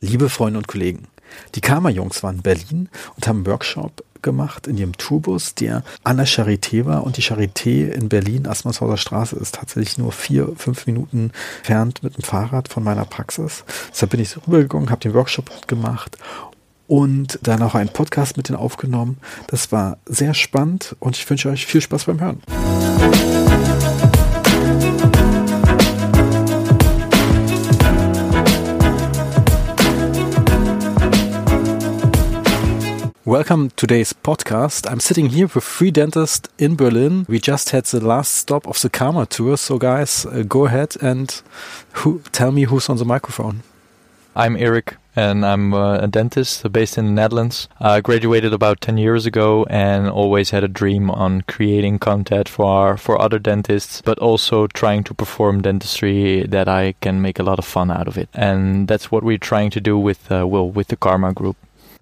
Liebe 0.00 0.28
Freunde 0.28 0.58
und 0.58 0.68
Kollegen, 0.68 1.08
die 1.56 1.60
Karma-Jungs 1.60 2.22
waren 2.22 2.36
in 2.36 2.42
Berlin 2.42 2.88
und 3.16 3.26
haben 3.26 3.38
einen 3.38 3.46
Workshop 3.46 4.04
gemacht 4.22 4.68
in 4.68 4.78
ihrem 4.78 4.96
Tourbus, 4.96 5.56
der 5.56 5.82
an 6.04 6.18
der 6.18 6.26
Charité 6.26 6.86
war. 6.86 7.02
Und 7.02 7.16
die 7.16 7.22
Charité 7.22 7.88
in 7.88 8.08
Berlin, 8.08 8.46
Asmershauser 8.46 8.96
Straße, 8.96 9.34
ist 9.34 9.56
tatsächlich 9.56 9.98
nur 9.98 10.12
vier, 10.12 10.52
fünf 10.56 10.86
Minuten 10.86 11.32
entfernt 11.58 12.04
mit 12.04 12.16
dem 12.16 12.22
Fahrrad 12.22 12.68
von 12.68 12.84
meiner 12.84 13.06
Praxis. 13.06 13.64
Deshalb 13.90 14.12
bin 14.12 14.20
ich 14.20 14.30
so 14.30 14.40
rübergegangen, 14.46 14.90
habe 14.90 15.00
den 15.00 15.14
Workshop 15.14 15.66
gemacht 15.66 16.16
und 16.86 17.40
dann 17.42 17.60
auch 17.62 17.74
einen 17.74 17.92
Podcast 17.92 18.36
mit 18.36 18.48
denen 18.48 18.58
aufgenommen. 18.58 19.18
Das 19.48 19.72
war 19.72 19.98
sehr 20.06 20.34
spannend 20.34 20.94
und 21.00 21.16
ich 21.16 21.28
wünsche 21.28 21.48
euch 21.48 21.66
viel 21.66 21.80
Spaß 21.80 22.04
beim 22.04 22.20
Hören. 22.20 22.40
Welcome 33.28 33.68
to 33.68 33.76
today's 33.76 34.14
podcast. 34.14 34.90
I'm 34.90 35.00
sitting 35.00 35.28
here 35.28 35.48
with 35.54 35.62
three 35.62 35.90
dentists 35.90 36.48
in 36.56 36.76
Berlin. 36.76 37.26
We 37.28 37.38
just 37.38 37.68
had 37.68 37.84
the 37.84 38.00
last 38.00 38.32
stop 38.32 38.66
of 38.66 38.80
the 38.80 38.88
Karma 38.88 39.26
tour. 39.26 39.58
So, 39.58 39.76
guys, 39.76 40.24
uh, 40.24 40.44
go 40.48 40.64
ahead 40.64 40.96
and 41.02 41.42
who, 41.92 42.22
tell 42.32 42.52
me 42.52 42.62
who's 42.62 42.88
on 42.88 42.96
the 42.96 43.04
microphone. 43.04 43.64
I'm 44.34 44.56
Eric, 44.56 44.96
and 45.14 45.44
I'm 45.44 45.74
uh, 45.74 45.98
a 45.98 46.06
dentist 46.06 46.72
based 46.72 46.96
in 46.96 47.04
the 47.04 47.12
Netherlands. 47.12 47.68
I 47.78 48.00
graduated 48.00 48.54
about 48.54 48.80
10 48.80 48.96
years 48.96 49.26
ago 49.26 49.66
and 49.68 50.08
always 50.08 50.48
had 50.48 50.64
a 50.64 50.68
dream 50.68 51.10
on 51.10 51.42
creating 51.42 51.98
content 51.98 52.48
for 52.48 52.96
for 52.96 53.20
other 53.20 53.38
dentists, 53.38 54.00
but 54.00 54.18
also 54.20 54.68
trying 54.68 55.04
to 55.04 55.12
perform 55.12 55.60
dentistry 55.60 56.44
that 56.44 56.66
I 56.66 56.94
can 57.02 57.20
make 57.20 57.38
a 57.38 57.42
lot 57.42 57.58
of 57.58 57.66
fun 57.66 57.90
out 57.90 58.08
of 58.08 58.16
it. 58.16 58.30
And 58.32 58.88
that's 58.88 59.12
what 59.12 59.22
we're 59.22 59.36
trying 59.36 59.68
to 59.72 59.82
do 59.82 59.98
with 59.98 60.32
uh, 60.32 60.46
well 60.46 60.70
with 60.70 60.88
the 60.88 60.96
Karma 60.96 61.34
Group. 61.34 61.56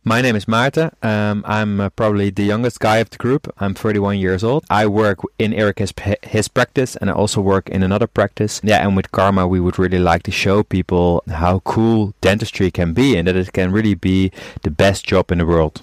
My 0.09 0.23
name 0.23 0.37
is 0.37 0.45
Maarten. 0.45 0.93
Um, 1.03 1.43
I'm 1.45 1.81
uh, 1.81 1.89
probably 1.89 2.31
the 2.31 2.45
youngest 2.45 2.79
guy 2.79 2.99
of 2.99 3.11
the 3.11 3.17
group. 3.17 3.53
I'm 3.59 3.75
31 3.75 4.19
years 4.19 4.45
old. 4.45 4.65
I 4.71 4.87
work 4.87 5.19
in 5.37 5.53
Eric 5.53 5.81
his, 5.81 5.93
his 6.23 6.47
practice 6.47 6.95
and 6.95 7.11
I 7.11 7.13
also 7.13 7.41
work 7.41 7.69
in 7.69 7.83
another 7.83 8.07
practice. 8.07 8.61
Yeah, 8.63 8.87
and 8.87 8.95
with 8.95 9.11
Karma, 9.11 9.49
we 9.49 9.59
would 9.59 9.81
really 9.81 9.99
like 9.99 10.23
to 10.23 10.31
show 10.31 10.63
people 10.63 11.25
how 11.27 11.59
cool 11.65 12.15
dentistry 12.21 12.71
can 12.71 12.93
be 12.93 13.17
and 13.17 13.27
that 13.27 13.35
it 13.35 13.53
can 13.53 13.73
really 13.73 13.97
be 13.97 14.31
the 14.63 14.71
best 14.71 15.05
job 15.05 15.33
in 15.33 15.39
the 15.39 15.45
world. 15.45 15.83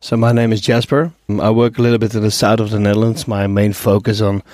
So 0.00 0.16
my 0.16 0.30
name 0.30 0.52
is 0.52 0.60
Jasper. 0.60 1.10
Um, 1.28 1.40
I 1.40 1.50
work 1.50 1.76
a 1.76 1.82
little 1.82 1.98
bit 1.98 2.14
in 2.14 2.22
the 2.22 2.30
south 2.30 2.60
of 2.60 2.70
the 2.70 2.78
Netherlands. 2.78 3.26
My 3.26 3.48
main 3.48 3.72
focus 3.72 4.20
on 4.20 4.44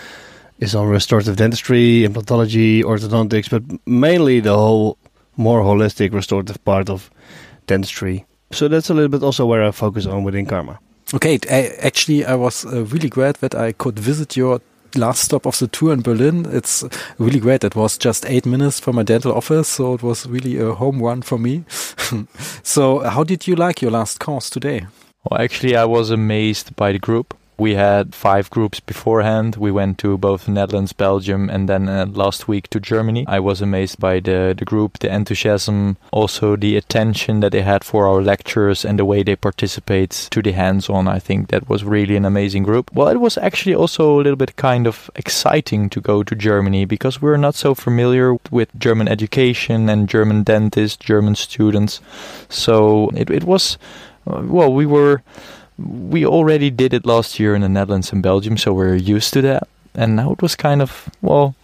is 0.60 0.74
on 0.74 0.88
restorative 0.88 1.36
dentistry, 1.36 2.06
implantology, 2.08 2.82
orthodontics, 2.82 3.50
but 3.50 3.86
mainly 3.86 4.40
the 4.40 4.56
whole 4.56 4.96
more 5.36 5.60
holistic 5.60 6.14
restorative 6.14 6.64
part 6.64 6.88
of 6.88 7.10
dentistry. 7.66 8.24
So 8.52 8.68
that's 8.68 8.90
a 8.90 8.94
little 8.94 9.08
bit 9.08 9.22
also 9.22 9.46
where 9.46 9.62
I 9.64 9.70
focus 9.70 10.06
on 10.06 10.24
within 10.24 10.46
Karma. 10.46 10.78
Okay, 11.14 11.38
I, 11.50 11.74
actually, 11.80 12.24
I 12.24 12.34
was 12.34 12.64
uh, 12.64 12.84
really 12.86 13.08
glad 13.08 13.36
that 13.36 13.54
I 13.54 13.72
could 13.72 13.98
visit 13.98 14.36
your 14.36 14.60
last 14.94 15.24
stop 15.24 15.46
of 15.46 15.58
the 15.58 15.68
tour 15.68 15.92
in 15.92 16.02
Berlin. 16.02 16.46
It's 16.50 16.84
really 17.18 17.40
great. 17.40 17.64
It 17.64 17.74
was 17.74 17.98
just 17.98 18.24
eight 18.26 18.46
minutes 18.46 18.80
from 18.80 18.96
my 18.96 19.02
dental 19.02 19.32
office, 19.32 19.68
so 19.68 19.94
it 19.94 20.02
was 20.02 20.26
really 20.26 20.58
a 20.58 20.72
home 20.72 21.02
run 21.02 21.22
for 21.22 21.38
me. 21.38 21.64
so, 22.62 23.00
how 23.00 23.24
did 23.24 23.46
you 23.46 23.56
like 23.56 23.82
your 23.82 23.90
last 23.90 24.20
course 24.20 24.50
today? 24.50 24.86
Well, 25.24 25.40
actually, 25.40 25.76
I 25.76 25.84
was 25.84 26.10
amazed 26.10 26.74
by 26.76 26.92
the 26.92 26.98
group. 26.98 27.34
We 27.60 27.74
had 27.74 28.14
five 28.14 28.48
groups 28.48 28.80
beforehand. 28.80 29.56
We 29.56 29.70
went 29.70 29.98
to 29.98 30.16
both 30.16 30.48
Netherlands, 30.48 30.94
Belgium, 30.94 31.50
and 31.50 31.68
then 31.68 31.90
uh, 31.90 32.06
last 32.06 32.48
week 32.48 32.70
to 32.70 32.80
Germany. 32.80 33.26
I 33.28 33.38
was 33.38 33.60
amazed 33.60 34.00
by 34.00 34.20
the, 34.20 34.54
the 34.56 34.64
group, 34.64 34.98
the 35.00 35.14
enthusiasm, 35.14 35.98
also 36.10 36.56
the 36.56 36.78
attention 36.78 37.40
that 37.40 37.52
they 37.52 37.60
had 37.60 37.84
for 37.84 38.08
our 38.08 38.22
lectures 38.22 38.82
and 38.82 38.98
the 38.98 39.04
way 39.04 39.22
they 39.22 39.36
participate 39.36 40.28
to 40.30 40.40
the 40.40 40.52
hands 40.52 40.88
on. 40.88 41.06
I 41.06 41.18
think 41.18 41.48
that 41.48 41.68
was 41.68 41.84
really 41.84 42.16
an 42.16 42.24
amazing 42.24 42.62
group. 42.62 42.90
Well, 42.94 43.08
it 43.08 43.20
was 43.20 43.36
actually 43.36 43.74
also 43.74 44.18
a 44.18 44.22
little 44.22 44.36
bit 44.36 44.56
kind 44.56 44.86
of 44.86 45.10
exciting 45.14 45.90
to 45.90 46.00
go 46.00 46.22
to 46.22 46.34
Germany 46.34 46.86
because 46.86 47.20
we're 47.20 47.36
not 47.36 47.54
so 47.54 47.74
familiar 47.74 48.36
with 48.50 48.70
German 48.78 49.06
education 49.06 49.90
and 49.90 50.08
German 50.08 50.44
dentists, 50.44 50.96
German 50.96 51.34
students. 51.34 52.00
So 52.48 53.10
it, 53.14 53.28
it 53.28 53.44
was, 53.44 53.76
uh, 54.26 54.40
well, 54.46 54.72
we 54.72 54.86
were 54.86 55.20
we 55.80 56.26
already 56.26 56.70
did 56.70 56.92
it 56.92 57.06
last 57.06 57.40
year 57.40 57.54
in 57.54 57.62
the 57.62 57.68
Netherlands 57.68 58.12
and 58.12 58.22
Belgium, 58.22 58.56
so 58.56 58.72
we're 58.72 58.96
used 58.96 59.32
to 59.34 59.42
that. 59.42 59.68
And 59.94 60.16
now 60.16 60.32
it 60.32 60.42
was 60.42 60.54
kind 60.54 60.82
of, 60.82 61.08
well, 61.20 61.54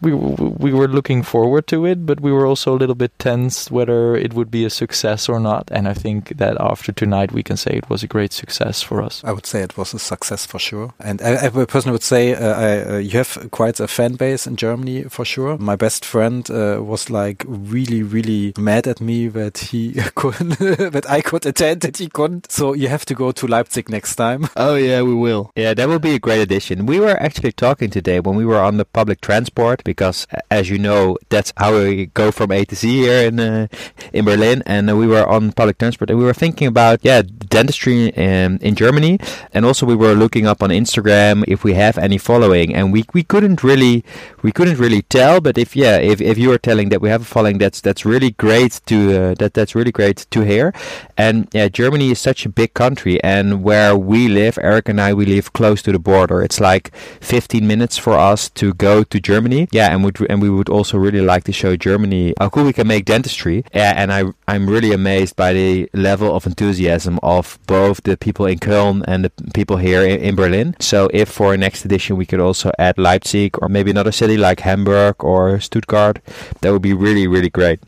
we 0.00 0.14
we 0.14 0.72
were 0.72 0.88
looking 0.88 1.22
forward 1.22 1.66
to 1.68 1.86
it, 1.86 2.06
but 2.06 2.20
we 2.20 2.32
were 2.32 2.46
also 2.46 2.74
a 2.74 2.78
little 2.78 2.94
bit 2.94 3.18
tense 3.18 3.70
whether 3.70 4.16
it 4.16 4.34
would 4.34 4.50
be 4.50 4.64
a 4.64 4.70
success 4.70 5.28
or 5.28 5.40
not. 5.40 5.68
And 5.70 5.88
I 5.88 5.94
think 5.94 6.36
that 6.38 6.56
after 6.60 6.92
tonight, 6.92 7.32
we 7.32 7.42
can 7.42 7.56
say 7.56 7.72
it 7.72 7.90
was 7.90 8.02
a 8.02 8.06
great 8.06 8.32
success 8.32 8.82
for 8.82 9.02
us. 9.02 9.22
I 9.24 9.32
would 9.32 9.46
say 9.46 9.62
it 9.62 9.76
was 9.76 9.94
a 9.94 9.98
success 9.98 10.46
for 10.46 10.58
sure. 10.58 10.94
And 11.00 11.20
I, 11.22 11.46
I 11.46 11.48
personally 11.48 11.92
would 11.92 12.02
say 12.02 12.34
uh, 12.34 12.54
I, 12.54 12.94
uh, 12.94 12.98
you 12.98 13.10
have 13.18 13.48
quite 13.50 13.80
a 13.80 13.88
fan 13.88 14.14
base 14.14 14.46
in 14.46 14.56
Germany 14.56 15.04
for 15.04 15.24
sure. 15.24 15.58
My 15.58 15.76
best 15.76 16.04
friend 16.04 16.48
uh, 16.50 16.80
was 16.82 17.10
like 17.10 17.44
really, 17.46 18.02
really 18.02 18.52
mad 18.58 18.86
at 18.86 19.00
me 19.00 19.28
that 19.28 19.58
he 19.58 19.92
couldn't, 20.14 20.58
that 20.58 21.06
I 21.08 21.20
could 21.20 21.46
attend 21.46 21.84
and 21.84 21.96
he 21.96 22.08
couldn't. 22.08 22.50
So 22.50 22.72
you 22.74 22.88
have 22.88 23.04
to 23.06 23.14
go 23.14 23.32
to 23.32 23.46
Leipzig 23.46 23.88
next 23.88 24.16
time. 24.16 24.48
Oh 24.56 24.74
yeah, 24.74 25.00
we 25.00 25.14
will. 25.14 25.50
Yeah, 25.56 25.74
that 25.74 25.88
will 25.88 25.98
be 25.98 26.14
a 26.14 26.18
great 26.18 26.40
addition. 26.40 26.84
We 26.84 27.00
were 27.00 27.16
actually 27.18 27.52
talking 27.52 27.88
today 27.88 28.20
when 28.20 28.36
we 28.36 28.44
were 28.44 28.60
on 28.60 28.76
the 28.76 28.84
public 28.84 29.20
transport 29.20 29.82
because, 29.90 30.26
as 30.50 30.70
you 30.70 30.78
know, 30.78 31.18
that's 31.28 31.52
how 31.56 31.70
we 31.74 32.06
go 32.06 32.30
from 32.30 32.52
A 32.52 32.64
to 32.64 32.74
Z 32.74 32.88
here 32.88 33.26
in 33.28 33.40
uh, 33.40 33.66
in 34.12 34.24
Berlin. 34.24 34.62
And 34.66 34.90
uh, 34.90 34.96
we 34.96 35.06
were 35.06 35.26
on 35.26 35.52
public 35.52 35.78
transport, 35.78 36.10
and 36.10 36.18
we 36.18 36.24
were 36.24 36.38
thinking 36.44 36.68
about 36.68 37.00
yeah 37.02 37.22
dentistry 37.22 38.08
in, 38.08 38.58
in 38.58 38.74
Germany, 38.74 39.18
and 39.52 39.64
also 39.64 39.84
we 39.86 39.96
were 39.96 40.14
looking 40.14 40.46
up 40.46 40.62
on 40.62 40.70
Instagram 40.70 41.44
if 41.48 41.64
we 41.64 41.74
have 41.74 41.98
any 41.98 42.18
following, 42.18 42.74
and 42.74 42.92
we 42.92 43.04
we 43.12 43.22
couldn't 43.22 43.62
really 43.62 44.04
we 44.42 44.52
couldn't 44.52 44.78
really 44.78 45.02
tell. 45.02 45.40
But 45.40 45.58
if 45.58 45.74
yeah, 45.74 45.96
if, 45.96 46.20
if 46.20 46.38
you 46.38 46.52
are 46.52 46.58
telling 46.58 46.88
that 46.90 47.00
we 47.00 47.08
have 47.08 47.22
a 47.22 47.30
following, 47.36 47.58
that's 47.58 47.80
that's 47.80 48.04
really 48.04 48.30
great 48.32 48.80
to 48.86 48.96
uh, 49.16 49.34
that 49.40 49.54
that's 49.54 49.74
really 49.74 49.92
great 49.92 50.26
to 50.30 50.40
hear. 50.42 50.72
And 51.16 51.48
yeah, 51.52 51.68
Germany 51.68 52.10
is 52.10 52.18
such 52.18 52.46
a 52.46 52.48
big 52.48 52.74
country, 52.74 53.22
and 53.22 53.62
where 53.62 53.96
we 53.96 54.28
live, 54.28 54.58
Eric 54.62 54.88
and 54.88 55.00
I, 55.00 55.12
we 55.14 55.26
live 55.26 55.52
close 55.52 55.82
to 55.82 55.92
the 55.92 55.98
border. 55.98 56.42
It's 56.42 56.60
like 56.60 56.94
15 57.20 57.66
minutes 57.66 57.96
for 57.98 58.14
us 58.14 58.48
to 58.50 58.72
go 58.74 59.02
to 59.04 59.20
Germany. 59.20 59.68
Yeah, 59.70 59.79
yeah, 59.80 59.92
and 59.92 60.04
would 60.04 60.16
and 60.30 60.42
we 60.42 60.50
would 60.50 60.68
also 60.68 60.98
really 60.98 61.22
like 61.32 61.44
to 61.44 61.52
show 61.52 61.72
Germany 61.88 62.34
how 62.38 62.48
cool 62.50 62.64
we 62.64 62.74
can 62.78 62.86
make 62.86 63.04
dentistry. 63.14 63.64
And 63.72 64.12
I 64.12 64.20
I'm 64.46 64.68
really 64.68 64.92
amazed 64.92 65.34
by 65.36 65.50
the 65.60 65.88
level 66.08 66.28
of 66.36 66.46
enthusiasm 66.46 67.18
of 67.22 67.58
both 67.66 67.96
the 68.02 68.16
people 68.26 68.44
in 68.52 68.58
Köln 68.58 68.96
and 69.10 69.24
the 69.24 69.32
people 69.54 69.78
here 69.78 70.02
in, 70.10 70.20
in 70.20 70.34
Berlin. 70.36 70.76
So 70.80 71.08
if 71.20 71.28
for 71.28 71.56
next 71.56 71.84
edition 71.88 72.12
we 72.20 72.26
could 72.26 72.40
also 72.48 72.68
add 72.78 72.98
Leipzig 72.98 73.50
or 73.60 73.68
maybe 73.68 73.90
another 73.90 74.12
city 74.12 74.36
like 74.36 74.60
Hamburg 74.60 75.24
or 75.24 75.60
Stuttgart, 75.60 76.16
that 76.60 76.70
would 76.72 76.82
be 76.90 76.94
really 77.06 77.26
really 77.26 77.52
great. 77.60 77.80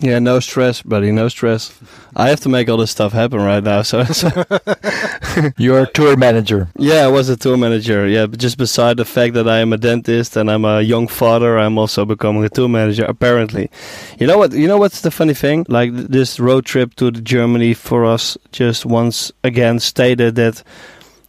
Yeah, 0.00 0.18
no 0.18 0.40
stress, 0.40 0.82
buddy, 0.82 1.12
no 1.12 1.28
stress. 1.28 1.72
I 2.16 2.28
have 2.28 2.40
to 2.40 2.48
make 2.48 2.68
all 2.68 2.76
this 2.76 2.90
stuff 2.90 3.12
happen 3.12 3.40
right 3.40 3.62
now. 3.62 3.82
So, 3.82 4.02
so 4.20 4.28
you're 5.56 5.82
a 5.82 5.86
tour 5.92 6.16
manager. 6.16 6.68
Yeah, 6.76 7.04
I 7.04 7.06
was 7.06 7.28
a 7.28 7.36
tour 7.36 7.56
manager. 7.56 8.06
Yeah, 8.08 8.26
but 8.26 8.40
just 8.40 8.58
beside 8.58 8.96
the 8.96 9.04
fact 9.04 9.34
that 9.34 9.48
I 9.48 9.58
am 9.58 9.72
a 9.72 9.78
dentist 9.78 10.36
and 10.36 10.50
I'm 10.50 10.64
a 10.64 10.82
young 10.82 11.06
father, 11.06 11.58
I'm 11.58 11.78
also 11.78 12.04
becoming 12.04 12.44
a 12.44 12.48
tour 12.48 12.68
manager. 12.68 13.04
Apparently, 13.04 13.70
you 14.18 14.26
know 14.26 14.36
what? 14.36 14.52
You 14.52 14.66
know 14.66 14.78
what's 14.78 15.02
the 15.02 15.12
funny 15.12 15.34
thing? 15.34 15.64
Like 15.68 15.92
this 15.94 16.40
road 16.40 16.66
trip 16.66 16.94
to 16.96 17.12
Germany 17.12 17.72
for 17.72 18.04
us 18.04 18.36
just 18.50 18.84
once 18.84 19.30
again 19.44 19.78
stated 19.78 20.34
that 20.34 20.62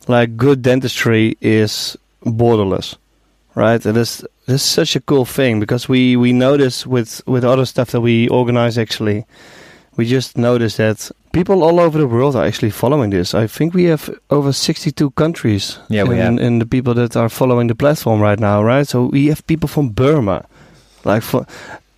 like 0.08 0.38
good 0.38 0.64
dentistry 0.64 1.38
is 1.40 1.96
borderless 2.24 2.98
right? 3.56 3.84
And 3.86 3.96
this 3.96 4.24
this 4.46 4.64
is 4.64 4.70
such 4.70 4.96
a 4.96 5.02
cool 5.02 5.26
thing 5.26 5.60
because 5.60 5.90
we 5.90 6.16
we 6.16 6.32
notice 6.32 6.86
with 6.86 7.22
with 7.28 7.44
other 7.44 7.66
stuff 7.66 7.92
that 7.92 8.02
we 8.02 8.28
organize 8.30 8.78
actually, 8.78 9.26
we 9.98 10.06
just 10.06 10.38
notice 10.38 10.78
that 10.78 11.12
people 11.32 11.64
all 11.64 11.80
over 11.80 11.98
the 11.98 12.08
world 12.08 12.36
are 12.36 12.46
actually 12.46 12.72
following 12.72 13.10
this. 13.10 13.34
I 13.34 13.48
think 13.48 13.74
we 13.74 13.86
have 13.86 14.10
over 14.30 14.54
62 14.54 15.12
countries. 15.12 15.80
Yeah, 15.90 16.04
we 16.04 16.16
in, 16.16 16.22
have. 16.22 16.40
in 16.40 16.60
the 16.60 16.66
people 16.66 16.94
that 16.94 17.16
are 17.16 17.30
following 17.30 17.68
the 17.68 17.76
platform 17.76 18.22
right 18.22 18.40
now, 18.40 18.64
right? 18.64 18.88
So 18.88 19.06
we 19.06 19.28
have 19.28 19.46
people 19.48 19.68
from 19.68 19.90
Burma, 19.90 20.46
like 21.04 21.24
for. 21.24 21.46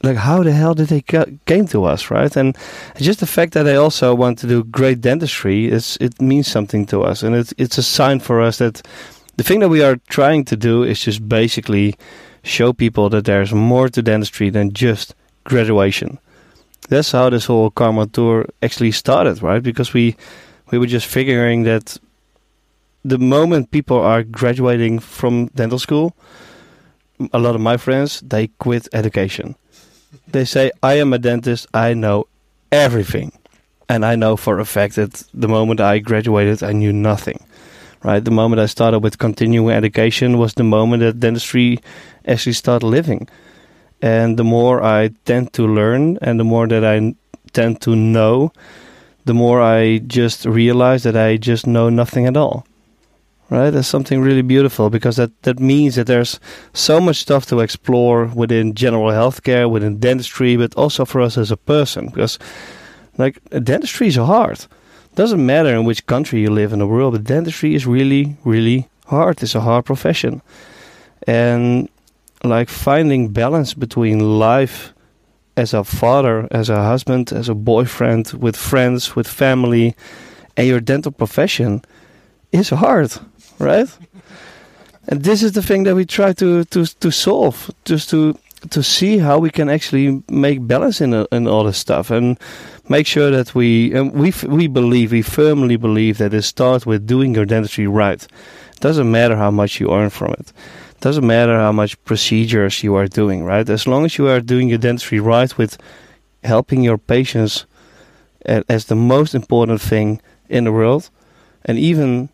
Like 0.03 0.17
how 0.17 0.43
the 0.43 0.51
hell 0.51 0.75
did 0.75 0.89
they 0.89 1.01
came 1.01 1.67
to 1.69 1.85
us, 1.85 2.11
right? 2.11 2.37
And 2.37 2.55
just 2.97 3.19
the 3.19 3.25
fact 3.25 3.53
that 3.53 3.63
they 3.63 3.77
also 3.77 4.13
want 4.13 4.37
to 4.39 4.47
do 4.47 4.63
great 4.63 5.01
dentistry 5.01 5.71
is 5.71 5.97
it 5.99 6.21
means 6.21 6.47
something 6.47 6.85
to 6.85 7.01
us, 7.01 7.23
and 7.23 7.35
it's 7.35 7.51
it's 7.57 7.79
a 7.79 7.83
sign 7.83 8.19
for 8.19 8.39
us 8.39 8.57
that 8.57 8.87
the 9.37 9.43
thing 9.43 9.59
that 9.61 9.69
we 9.69 9.81
are 9.81 9.97
trying 10.07 10.45
to 10.45 10.55
do 10.55 10.83
is 10.83 11.05
just 11.05 11.27
basically 11.27 11.95
show 12.47 12.73
people 12.73 13.09
that 13.09 13.25
there's 13.25 13.53
more 13.53 13.89
to 13.89 14.01
dentistry 14.01 14.49
than 14.49 14.73
just 14.73 15.13
graduation. 15.43 16.19
That's 16.89 17.11
how 17.11 17.29
this 17.29 17.45
whole 17.45 17.69
Karma 17.69 18.07
tour 18.07 18.45
actually 18.61 18.91
started, 18.91 19.41
right? 19.41 19.61
Because 19.61 19.93
we 19.93 20.15
we 20.71 20.77
were 20.77 20.87
just 20.87 21.05
figuring 21.05 21.63
that 21.63 21.97
the 23.03 23.17
moment 23.17 23.71
people 23.71 23.99
are 23.99 24.23
graduating 24.23 24.99
from 24.99 25.47
dental 25.47 25.79
school, 25.79 26.15
a 27.33 27.39
lot 27.39 27.55
of 27.55 27.61
my 27.61 27.77
friends 27.77 28.21
they 28.21 28.47
quit 28.59 28.87
education. 28.93 29.55
They 30.31 30.45
say, 30.45 30.71
"I 30.81 30.95
am 30.95 31.13
a 31.13 31.19
dentist. 31.19 31.67
I 31.73 31.93
know 31.93 32.27
everything. 32.71 33.31
And 33.89 34.05
I 34.05 34.15
know 34.15 34.35
for 34.35 34.59
a 34.59 34.65
fact 34.65 34.95
that 34.95 35.23
the 35.33 35.47
moment 35.47 35.79
I 35.79 35.99
graduated, 35.99 36.61
I 36.61 36.73
knew 36.73 36.91
nothing. 36.91 37.39
Right, 38.03 38.23
the 38.23 38.31
moment 38.31 38.59
I 38.59 38.67
started 38.67 38.99
with 38.99 39.17
continuing 39.17 39.71
education 39.71 40.37
was 40.37 40.53
the 40.53 40.63
moment 40.63 41.01
that 41.01 41.19
dentistry 41.19 41.79
actually 42.27 42.53
started 42.53 42.85
living. 42.85 43.27
And 44.01 44.37
the 44.37 44.43
more 44.43 44.83
I 44.83 45.09
tend 45.25 45.53
to 45.53 45.67
learn, 45.67 46.17
and 46.21 46.39
the 46.39 46.43
more 46.43 46.67
that 46.67 46.85
I 46.85 47.15
tend 47.53 47.81
to 47.81 47.95
know, 47.95 48.51
the 49.25 49.33
more 49.33 49.61
I 49.61 49.97
just 49.97 50.45
realize 50.45 51.03
that 51.03 51.17
I 51.17 51.37
just 51.37 51.65
know 51.65 51.89
nothing 51.89 52.27
at 52.27 52.37
all 52.37 52.65
right? 53.49 53.69
That's 53.69 53.87
something 53.87 54.21
really 54.21 54.41
beautiful 54.41 54.89
because 54.89 55.15
that, 55.17 55.41
that 55.43 55.59
means 55.59 55.95
that 55.95 56.07
there's 56.07 56.39
so 56.73 56.99
much 56.99 57.17
stuff 57.17 57.45
to 57.47 57.59
explore 57.59 58.25
within 58.25 58.73
general 58.73 59.09
healthcare, 59.11 59.69
within 59.69 59.99
dentistry, 59.99 60.57
but 60.57 60.75
also 60.75 61.05
for 61.05 61.21
us 61.21 61.37
as 61.37 61.51
a 61.51 61.57
person. 61.57 62.07
Because, 62.07 62.37
like, 63.17 63.39
dentistry 63.63 64.07
is 64.07 64.15
hard. 64.15 64.65
Doesn't 65.17 65.43
matter 65.43 65.73
in 65.73 65.83
which 65.83 66.05
country 66.05 66.41
you 66.41 66.51
live 66.51 66.73
in 66.73 66.79
the 66.79 66.85
world, 66.85 67.13
but 67.13 67.23
dentistry 67.23 67.73
is 67.73 67.87
really, 67.87 68.37
really 68.45 68.87
hard. 69.07 69.41
It's 69.41 69.55
a 69.55 69.61
hard 69.61 69.83
profession. 69.85 70.41
And, 71.25 71.89
like, 72.43 72.69
finding 72.69 73.33
balance 73.33 73.73
between 73.73 74.19
life 74.37 74.93
as 75.55 75.73
a 75.73 75.83
father, 75.83 76.47
as 76.51 76.69
a 76.69 76.83
husband, 76.83 77.33
as 77.33 77.49
a 77.49 77.55
boyfriend, 77.55 78.33
with 78.33 78.55
friends, 78.55 79.15
with 79.15 79.27
family, 79.27 79.95
and 80.55 80.67
your 80.67 80.79
dental 80.79 81.11
profession 81.11 81.81
is 82.51 82.69
hard 82.69 83.11
right? 83.59 83.89
and 85.07 85.23
this 85.23 85.41
is 85.41 85.53
the 85.53 85.61
thing 85.61 85.83
that 85.83 85.95
we 85.95 86.05
try 86.05 86.33
to 86.33 86.65
to 86.65 86.85
to 86.85 87.11
solve, 87.11 87.71
just 87.85 88.09
to 88.09 88.37
to 88.69 88.83
see 88.83 89.19
how 89.19 89.39
we 89.39 89.49
can 89.49 89.69
actually 89.69 90.23
make 90.29 90.65
balance 90.67 91.01
in 91.01 91.13
in 91.31 91.47
all 91.47 91.63
this 91.63 91.77
stuff 91.77 92.11
and 92.11 92.37
make 92.89 93.07
sure 93.07 93.31
that 93.31 93.53
we 93.55 93.93
and 93.93 94.13
we 94.13 94.33
we 94.47 94.67
believe 94.67 95.11
we 95.11 95.21
firmly 95.21 95.77
believe 95.77 96.17
that 96.17 96.33
it 96.33 96.43
starts 96.43 96.85
with 96.85 97.05
doing 97.05 97.35
your 97.35 97.45
dentistry 97.45 97.87
right. 97.87 98.25
Doesn't 98.79 99.09
matter 99.11 99.35
how 99.35 99.51
much 99.51 99.79
you 99.79 99.91
earn 99.91 100.09
from 100.09 100.33
it. 100.33 100.39
it. 100.39 100.53
Doesn't 101.01 101.25
matter 101.25 101.57
how 101.57 101.71
much 101.71 102.01
procedures 102.05 102.83
you 102.83 102.95
are 102.95 103.07
doing, 103.07 103.43
right? 103.43 103.67
As 103.69 103.87
long 103.87 104.05
as 104.05 104.17
you 104.17 104.27
are 104.27 104.41
doing 104.41 104.67
your 104.67 104.77
dentistry 104.77 105.19
right 105.19 105.55
with 105.57 105.77
helping 106.43 106.83
your 106.83 106.97
patients 106.97 107.65
as 108.45 108.85
the 108.85 108.95
most 108.95 109.35
important 109.35 109.81
thing 109.81 110.21
in 110.49 110.63
the 110.63 110.71
world, 110.71 111.09
and 111.65 111.77
even 111.77 112.29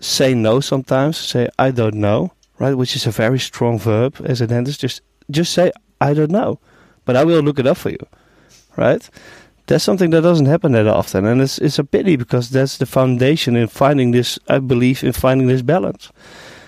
say 0.00 0.34
no 0.34 0.60
sometimes. 0.60 1.16
Say 1.16 1.48
I 1.58 1.70
don't 1.70 1.94
know, 1.94 2.32
right? 2.58 2.74
Which 2.74 2.96
is 2.96 3.06
a 3.06 3.10
very 3.10 3.38
strong 3.38 3.78
verb 3.78 4.16
as 4.24 4.40
a 4.40 4.46
dentist. 4.46 4.80
Just 4.80 5.02
just 5.30 5.52
say 5.52 5.72
I 6.00 6.14
don't 6.14 6.30
know, 6.30 6.58
but 7.04 7.16
I 7.16 7.24
will 7.24 7.40
look 7.40 7.58
it 7.58 7.66
up 7.66 7.76
for 7.76 7.90
you, 7.90 8.06
right? 8.76 9.08
That's 9.66 9.84
something 9.84 10.10
that 10.10 10.20
doesn't 10.20 10.46
happen 10.46 10.72
that 10.72 10.86
often, 10.86 11.24
and 11.24 11.40
it's 11.40 11.58
it's 11.58 11.78
a 11.78 11.84
pity 11.84 12.16
because 12.16 12.50
that's 12.50 12.78
the 12.78 12.86
foundation 12.86 13.56
in 13.56 13.66
finding 13.66 14.12
this. 14.12 14.38
I 14.48 14.58
believe 14.60 15.02
in 15.02 15.12
finding 15.12 15.48
this 15.48 15.62
balance. 15.62 16.12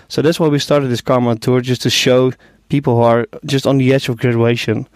So 0.09 0.23
that's 0.23 0.41
why 0.41 0.49
we 0.49 0.59
started 0.59 0.89
this 0.89 1.01
Karma 1.01 1.37
tour, 1.37 1.61
just 1.61 1.83
to 1.83 1.91
show 1.91 2.33
people 2.69 2.97
who 2.97 3.03
are 3.03 3.27
just 3.45 3.67
on 3.67 3.79
the 3.79 3.95
edge 3.95 4.09
of 4.09 4.17
graduation 4.17 4.89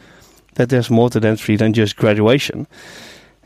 that 0.54 0.69
there's 0.69 0.90
more 0.90 1.10
to 1.10 1.20
dentistry 1.20 1.56
than 1.56 1.72
just 1.72 1.96
graduation. 1.96 2.66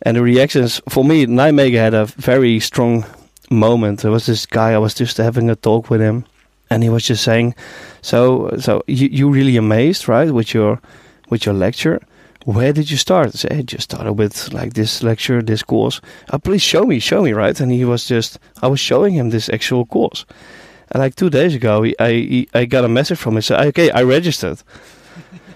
And 0.02 0.16
the 0.16 0.22
reactions 0.22 0.80
for 0.88 1.04
me, 1.04 1.26
Nijmegen 1.26 1.78
had 1.78 1.94
a 1.94 2.06
very 2.06 2.60
strong 2.60 3.04
moment. 3.50 4.00
There 4.00 4.10
was 4.10 4.26
this 4.26 4.46
guy. 4.46 4.72
I 4.72 4.78
was 4.78 4.94
just 4.94 5.16
having 5.16 5.50
a 5.50 5.56
talk 5.56 5.90
with 5.90 6.00
him, 6.00 6.24
and 6.70 6.82
he 6.82 6.88
was 6.88 7.04
just 7.04 7.24
saying, 7.24 7.54
"So, 8.02 8.50
so 8.58 8.82
you 8.86 9.08
you 9.10 9.30
really 9.30 9.56
amazed, 9.56 10.08
right, 10.08 10.30
with 10.30 10.54
your 10.54 10.80
with 11.28 11.44
your 11.46 11.54
lecture." 11.54 12.00
Where 12.46 12.72
did 12.72 12.92
you 12.92 12.96
start? 12.96 13.26
I 13.26 13.30
said, 13.30 13.52
I 13.52 13.62
just 13.62 13.90
started 13.90 14.12
with 14.12 14.52
like 14.52 14.74
this 14.74 15.02
lecture, 15.02 15.42
this 15.42 15.64
course. 15.64 16.00
Oh, 16.32 16.38
please 16.38 16.62
show 16.62 16.84
me, 16.84 17.00
show 17.00 17.22
me, 17.22 17.32
right? 17.32 17.58
And 17.58 17.72
he 17.72 17.84
was 17.84 18.06
just, 18.06 18.38
I 18.62 18.68
was 18.68 18.78
showing 18.78 19.14
him 19.14 19.30
this 19.30 19.48
actual 19.48 19.84
course. 19.84 20.24
And 20.92 21.00
like 21.00 21.16
two 21.16 21.28
days 21.28 21.56
ago, 21.56 21.82
he, 21.82 21.96
I 21.98 22.46
I 22.54 22.66
got 22.66 22.84
a 22.84 22.88
message 22.88 23.18
from 23.18 23.34
him. 23.34 23.42
Said, 23.42 23.66
okay, 23.66 23.90
I 23.90 24.02
registered. 24.02 24.62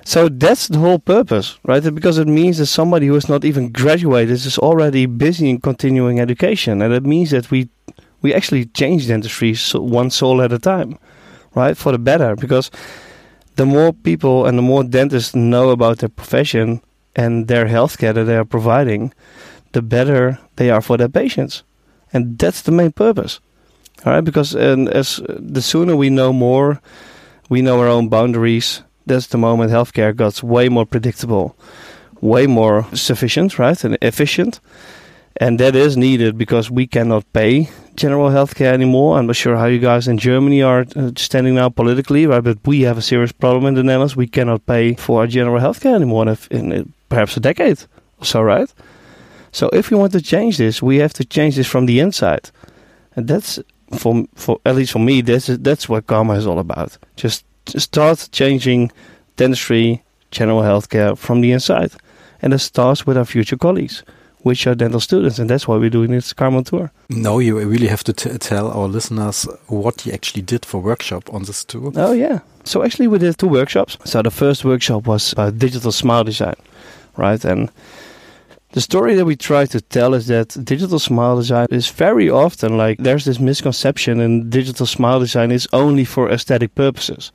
So 0.03 0.29
that's 0.29 0.67
the 0.67 0.79
whole 0.79 0.99
purpose, 0.99 1.59
right? 1.63 1.83
Because 1.95 2.19
it 2.19 2.27
means 2.27 2.57
that 2.59 2.67
somebody 2.67 3.07
who 3.07 3.15
is 3.15 3.29
not 3.29 3.45
even 3.45 3.71
graduated 3.71 4.31
is 4.31 4.59
already 4.59 5.07
busy 5.07 5.51
in 5.51 5.61
continuing 5.61 6.19
education, 6.19 6.83
and 6.83 6.93
it 6.93 7.05
means 7.05 7.31
that 7.31 7.51
we 7.51 7.69
we 8.23 8.35
actually 8.35 8.65
change 8.65 9.07
dentistry 9.07 9.55
one 9.75 10.11
soul 10.11 10.43
at 10.43 10.53
a 10.53 10.59
time, 10.59 10.99
right? 11.55 11.77
For 11.77 11.93
the 11.93 11.99
better, 11.99 12.35
because 12.35 12.71
the 13.57 13.67
more 13.67 13.93
people 13.93 14.47
and 14.47 14.59
the 14.59 14.63
more 14.63 14.85
dentists 14.85 15.35
know 15.35 15.71
about 15.71 15.99
their 15.99 16.09
profession 16.09 16.81
and 17.17 17.49
their 17.49 17.67
healthcare 17.67 18.15
that 18.15 18.25
they 18.25 18.37
are 18.37 18.45
providing, 18.45 19.13
the 19.73 19.83
better 19.83 20.39
they 20.57 20.71
are 20.71 20.81
for 20.81 20.97
their 20.97 21.09
patients, 21.09 21.63
and 22.13 22.39
that's 22.39 22.63
the 22.63 22.73
main 22.73 22.93
purpose, 22.93 23.41
all 24.05 24.13
right? 24.13 24.25
Because 24.25 24.55
and 24.55 24.89
as 24.89 25.21
the 25.29 25.63
sooner 25.63 25.97
we 25.97 26.11
know 26.11 26.33
more, 26.33 26.81
we 27.49 27.63
know 27.63 27.81
our 27.81 27.89
own 27.89 28.09
boundaries. 28.09 28.83
That's 29.07 29.27
the 29.27 29.39
moment 29.39 29.73
healthcare 29.73 30.17
gets 30.17 30.43
way 30.43 30.69
more 30.69 30.87
predictable, 30.87 31.57
way 32.21 32.47
more 32.47 32.87
sufficient, 32.95 33.59
right, 33.59 33.83
and 33.83 33.99
efficient 34.03 34.61
and 35.37 35.59
that 35.59 35.75
is 35.75 35.97
needed 35.97 36.37
because 36.37 36.71
we 36.71 36.87
cannot 36.87 37.31
pay 37.33 37.71
general 38.01 38.31
healthcare 38.31 38.73
anymore. 38.73 39.19
I'm 39.19 39.27
not 39.27 39.37
sure 39.37 39.57
how 39.57 39.67
you 39.67 39.79
guys 39.79 40.09
in 40.09 40.17
Germany 40.17 40.63
are 40.63 40.87
uh, 40.97 41.11
standing 41.17 41.55
now 41.55 41.69
politically, 41.69 42.27
right? 42.27 42.43
But 42.43 42.59
we 42.65 42.81
have 42.83 42.97
a 42.97 43.03
serious 43.03 43.33
problem 43.33 43.67
in 43.67 43.75
the 43.75 43.83
Netherlands. 43.83 44.17
We 44.17 44.27
cannot 44.27 44.65
pay 44.65 44.95
for 44.95 45.21
our 45.21 45.27
general 45.27 45.61
healthcare 45.61 45.95
anymore 45.95 46.27
in, 46.51 46.73
in 46.73 46.93
perhaps 47.11 47.37
a 47.37 47.41
decade 47.41 47.81
or 48.19 48.25
so, 48.25 48.41
right? 48.41 48.73
So 49.53 49.69
if 49.73 49.91
we 49.91 49.99
want 49.99 50.13
to 50.13 50.23
change 50.23 50.57
this, 50.57 50.83
we 50.83 50.97
have 50.97 51.13
to 51.15 51.25
change 51.25 51.57
this 51.57 51.67
from 51.67 51.87
the 51.87 52.01
inside, 52.01 52.51
and 53.17 53.29
that's 53.29 53.59
for 53.99 54.25
for 54.35 54.61
at 54.65 54.77
least 54.77 54.93
for 54.93 55.01
me, 55.01 55.21
that's 55.23 55.49
that's 55.61 55.89
what 55.89 56.07
karma 56.07 56.35
is 56.35 56.47
all 56.47 56.59
about. 56.59 56.97
Just, 57.17 57.45
just 57.67 57.87
start 57.87 58.29
changing 58.33 58.93
dentistry, 59.37 60.03
general 60.31 60.63
healthcare 60.63 61.19
from 61.19 61.43
the 61.43 61.53
inside, 61.53 61.93
and 62.41 62.55
it 62.55 62.61
starts 62.61 63.07
with 63.07 63.17
our 63.19 63.27
future 63.27 63.59
colleagues 63.59 64.05
which 64.43 64.67
are 64.67 64.75
dental 64.75 65.01
students, 65.01 65.39
and 65.39 65.51
that's 65.51 65.69
why 65.69 65.77
we're 65.77 65.91
doing 65.91 66.11
this 66.11 66.33
Karma 66.33 66.63
tour. 66.63 66.91
No, 67.09 67.39
you 67.39 67.59
really 67.59 67.89
have 67.89 68.05
to 68.05 68.13
tell 68.13 68.71
our 68.71 68.89
listeners 68.89 69.47
what 69.67 70.07
you 70.07 70.13
actually 70.13 70.43
did 70.43 70.65
for 70.65 70.81
workshop 70.81 71.33
on 71.33 71.45
this 71.45 71.65
tour. 71.65 71.93
Oh 71.97 72.13
yeah, 72.13 72.41
so 72.65 72.83
actually 72.83 73.09
we 73.09 73.19
did 73.19 73.37
two 73.39 73.49
workshops. 73.49 73.99
So 74.05 74.23
the 74.23 74.31
first 74.31 74.65
workshop 74.65 75.07
was 75.07 75.33
about 75.33 75.59
digital 75.59 75.93
smile 75.93 76.25
design, 76.25 76.57
right? 77.17 77.45
And 77.45 77.71
the 78.73 78.81
story 78.81 79.15
that 79.17 79.25
we 79.25 79.35
try 79.37 79.67
to 79.67 79.81
tell 79.81 80.15
is 80.15 80.29
that 80.29 80.57
digital 80.65 80.99
smile 80.99 81.37
design 81.37 81.67
is 81.71 81.89
very 81.89 82.31
often 82.31 82.77
like 82.77 82.99
there's 82.99 83.25
this 83.25 83.41
misconception 83.41 84.21
and 84.21 84.49
digital 84.49 84.87
smile 84.87 85.19
design 85.19 85.51
is 85.51 85.67
only 85.73 86.05
for 86.05 86.31
aesthetic 86.31 86.75
purposes. 86.75 87.33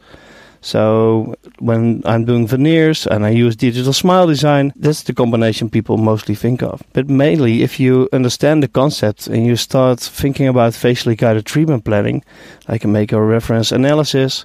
So 0.66 1.36
when 1.60 2.02
I'm 2.06 2.26
doing 2.26 2.48
veneers 2.48 3.06
and 3.06 3.24
I 3.24 3.30
use 3.30 3.56
digital 3.56 3.94
smile 3.94 4.26
design, 4.26 4.74
that's 4.76 5.04
the 5.04 5.14
combination 5.14 5.70
people 5.70 5.98
mostly 5.98 6.34
think 6.34 6.64
of. 6.64 6.82
But 6.94 7.08
mainly, 7.08 7.62
if 7.62 7.80
you 7.80 8.10
understand 8.12 8.64
the 8.64 8.68
concept 8.68 9.28
and 9.28 9.46
you 9.46 9.58
start 9.58 10.00
thinking 10.00 10.48
about 10.48 10.74
facially 10.74 11.16
guided 11.16 11.46
treatment 11.46 11.84
planning, 11.84 12.24
I 12.68 12.80
can 12.80 12.92
make 12.92 13.12
a 13.12 13.22
reference 13.22 13.72
analysis, 13.72 14.44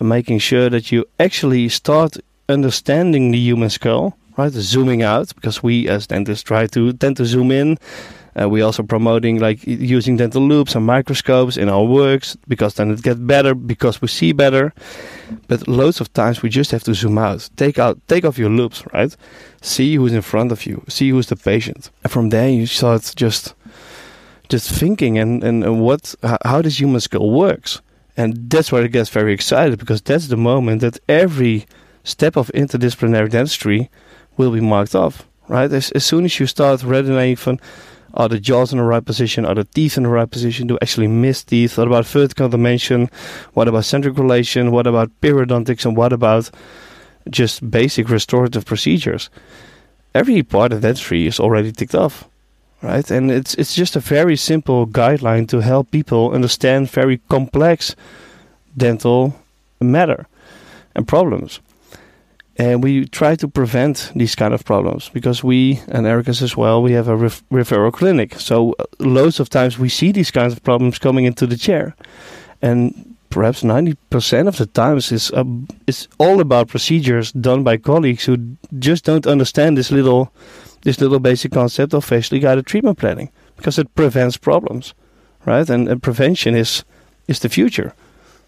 making 0.00 0.38
sure 0.38 0.70
that 0.70 0.90
you 0.90 1.04
actually 1.20 1.68
start 1.68 2.16
understanding 2.48 3.30
the 3.30 3.38
human 3.38 3.68
skull, 3.68 4.16
right? 4.38 4.50
Zooming 4.50 5.02
out, 5.02 5.34
because 5.34 5.62
we 5.62 5.86
as 5.86 6.06
dentists 6.06 6.44
try 6.44 6.66
to 6.68 6.94
tend 6.94 7.18
to 7.18 7.26
zoom 7.26 7.50
in 7.50 7.76
uh, 8.40 8.48
we 8.48 8.62
also 8.62 8.82
promoting 8.82 9.40
like 9.40 9.66
using 9.66 10.16
dental 10.16 10.42
loupes 10.42 10.74
and 10.74 10.86
microscopes 10.86 11.56
in 11.56 11.68
our 11.68 11.84
works 11.84 12.36
because 12.46 12.74
then 12.74 12.90
it 12.90 13.02
gets 13.02 13.18
better 13.18 13.54
because 13.54 14.00
we 14.00 14.08
see 14.08 14.32
better. 14.32 14.72
But 15.46 15.68
loads 15.68 16.00
of 16.00 16.12
times 16.12 16.42
we 16.42 16.48
just 16.48 16.70
have 16.70 16.84
to 16.84 16.94
zoom 16.94 17.18
out, 17.18 17.48
take 17.56 17.78
out, 17.78 17.98
take 18.08 18.24
off 18.24 18.38
your 18.38 18.50
loupes, 18.50 18.82
right? 18.92 19.14
See 19.60 19.94
who's 19.96 20.12
in 20.12 20.22
front 20.22 20.52
of 20.52 20.66
you, 20.66 20.82
see 20.88 21.10
who's 21.10 21.26
the 21.26 21.36
patient, 21.36 21.90
and 22.02 22.12
from 22.12 22.30
there 22.30 22.48
you 22.48 22.66
start 22.66 23.12
just 23.16 23.54
just 24.48 24.70
thinking 24.70 25.18
and 25.18 25.44
and 25.44 25.80
what 25.80 26.14
how 26.44 26.62
this 26.62 26.80
human 26.80 27.00
skull 27.00 27.30
works, 27.30 27.80
and 28.16 28.50
that's 28.50 28.72
where 28.72 28.84
it 28.84 28.92
gets 28.92 29.10
very 29.10 29.32
excited 29.32 29.78
because 29.78 30.02
that's 30.02 30.28
the 30.28 30.36
moment 30.36 30.80
that 30.80 30.98
every 31.08 31.66
step 32.04 32.36
of 32.36 32.50
interdisciplinary 32.54 33.30
dentistry 33.30 33.90
will 34.36 34.50
be 34.50 34.60
marked 34.60 34.94
off, 34.94 35.26
right? 35.48 35.70
As, 35.72 35.90
as 35.92 36.04
soon 36.04 36.24
as 36.24 36.40
you 36.40 36.46
start 36.46 36.82
resonating 36.82 37.36
from 37.36 37.58
are 38.18 38.28
the 38.28 38.40
jaws 38.40 38.72
in 38.72 38.78
the 38.78 38.84
right 38.84 39.04
position? 39.04 39.46
Are 39.46 39.54
the 39.54 39.64
teeth 39.64 39.96
in 39.96 40.02
the 40.02 40.08
right 40.08 40.28
position? 40.28 40.66
Do 40.66 40.76
actually 40.82 41.06
miss 41.06 41.44
teeth? 41.44 41.78
What 41.78 41.86
about 41.86 42.04
vertical 42.04 42.48
dimension? 42.48 43.08
What 43.54 43.68
about 43.68 43.84
centric 43.84 44.18
relation? 44.18 44.72
What 44.72 44.88
about 44.88 45.10
periodontics? 45.22 45.86
And 45.86 45.96
what 45.96 46.12
about 46.12 46.50
just 47.30 47.70
basic 47.70 48.10
restorative 48.10 48.66
procedures? 48.66 49.30
Every 50.14 50.42
part 50.42 50.72
of 50.72 50.80
dentistry 50.80 51.28
is 51.28 51.38
already 51.38 51.70
ticked 51.70 51.94
off, 51.94 52.28
right? 52.82 53.08
And 53.08 53.30
it's 53.30 53.54
it's 53.54 53.74
just 53.74 53.94
a 53.94 54.00
very 54.00 54.36
simple 54.36 54.86
guideline 54.86 55.46
to 55.48 55.60
help 55.60 55.90
people 55.92 56.32
understand 56.32 56.90
very 56.90 57.18
complex 57.28 57.94
dental 58.76 59.36
matter 59.80 60.26
and 60.96 61.06
problems. 61.06 61.60
And 62.58 62.82
we 62.82 63.06
try 63.06 63.36
to 63.36 63.48
prevent 63.48 64.12
these 64.16 64.34
kind 64.34 64.52
of 64.52 64.64
problems 64.64 65.08
because 65.08 65.44
we 65.44 65.80
and 65.88 66.06
Ericus 66.06 66.42
as 66.42 66.56
well 66.56 66.82
we 66.82 66.92
have 66.92 67.08
a 67.08 67.16
ref- 67.16 67.44
referral 67.50 67.92
clinic. 67.92 68.34
So 68.34 68.74
uh, 68.78 68.84
loads 68.98 69.40
of 69.40 69.48
times 69.48 69.78
we 69.78 69.88
see 69.88 70.12
these 70.12 70.30
kinds 70.30 70.52
of 70.52 70.62
problems 70.62 70.98
coming 70.98 71.24
into 71.24 71.46
the 71.46 71.56
chair. 71.56 71.94
And 72.60 73.16
perhaps 73.30 73.62
90% 73.62 74.48
of 74.48 74.56
the 74.56 74.66
times 74.66 75.12
is 75.12 75.30
uh, 75.30 75.44
it's 75.86 76.08
all 76.18 76.40
about 76.40 76.68
procedures 76.68 77.32
done 77.32 77.62
by 77.62 77.76
colleagues 77.76 78.24
who 78.24 78.36
just 78.78 79.04
don't 79.04 79.26
understand 79.26 79.76
this 79.76 79.90
little 79.90 80.32
this 80.82 81.00
little 81.00 81.20
basic 81.20 81.52
concept 81.52 81.94
of 81.94 82.04
facially 82.04 82.40
guided 82.40 82.66
treatment 82.66 82.98
planning 82.98 83.30
because 83.56 83.78
it 83.78 83.94
prevents 83.94 84.36
problems 84.36 84.94
right? 85.48 85.68
And, 85.68 85.88
and 85.88 86.02
prevention 86.02 86.54
is 86.54 86.84
is 87.26 87.40
the 87.40 87.48
future. 87.48 87.92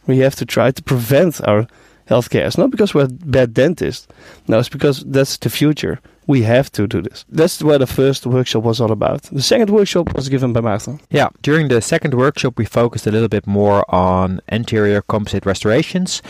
We 0.07 0.19
have 0.19 0.37
to 0.37 0.47
try 0.47 0.71
to 0.71 0.83
prevent 0.83 1.41
our 1.47 1.67
healthcare. 2.11 2.47
It's 2.47 2.59
not 2.59 2.71
because 2.71 2.93
we're 2.95 3.09
bad 3.09 3.55
dentists. 3.55 4.07
No, 4.49 4.59
it's 4.59 4.69
because 4.69 5.05
that's 5.05 5.37
the 5.39 5.49
future. 5.49 6.01
We 6.27 6.43
have 6.43 6.71
to 6.73 6.87
do 6.87 7.03
this. 7.03 7.25
That's 7.29 7.61
what 7.63 7.79
the 7.79 7.87
first 7.87 8.25
workshop 8.27 8.63
was 8.63 8.81
all 8.81 8.93
about. 8.93 9.23
The 9.23 9.43
second 9.43 9.71
workshop 9.71 10.15
was 10.15 10.29
given 10.29 10.53
by 10.53 10.61
Maarten. 10.61 11.01
Yeah, 11.11 11.31
during 11.43 11.69
the 11.69 11.81
second 11.81 12.15
workshop, 12.15 12.57
we 12.57 12.67
focused 12.67 13.07
a 13.07 13.11
little 13.11 13.29
bit 13.29 13.47
more 13.47 13.85
on 13.93 14.41
anterior 14.49 15.03
composite 15.03 15.45
restorations, 15.45 16.23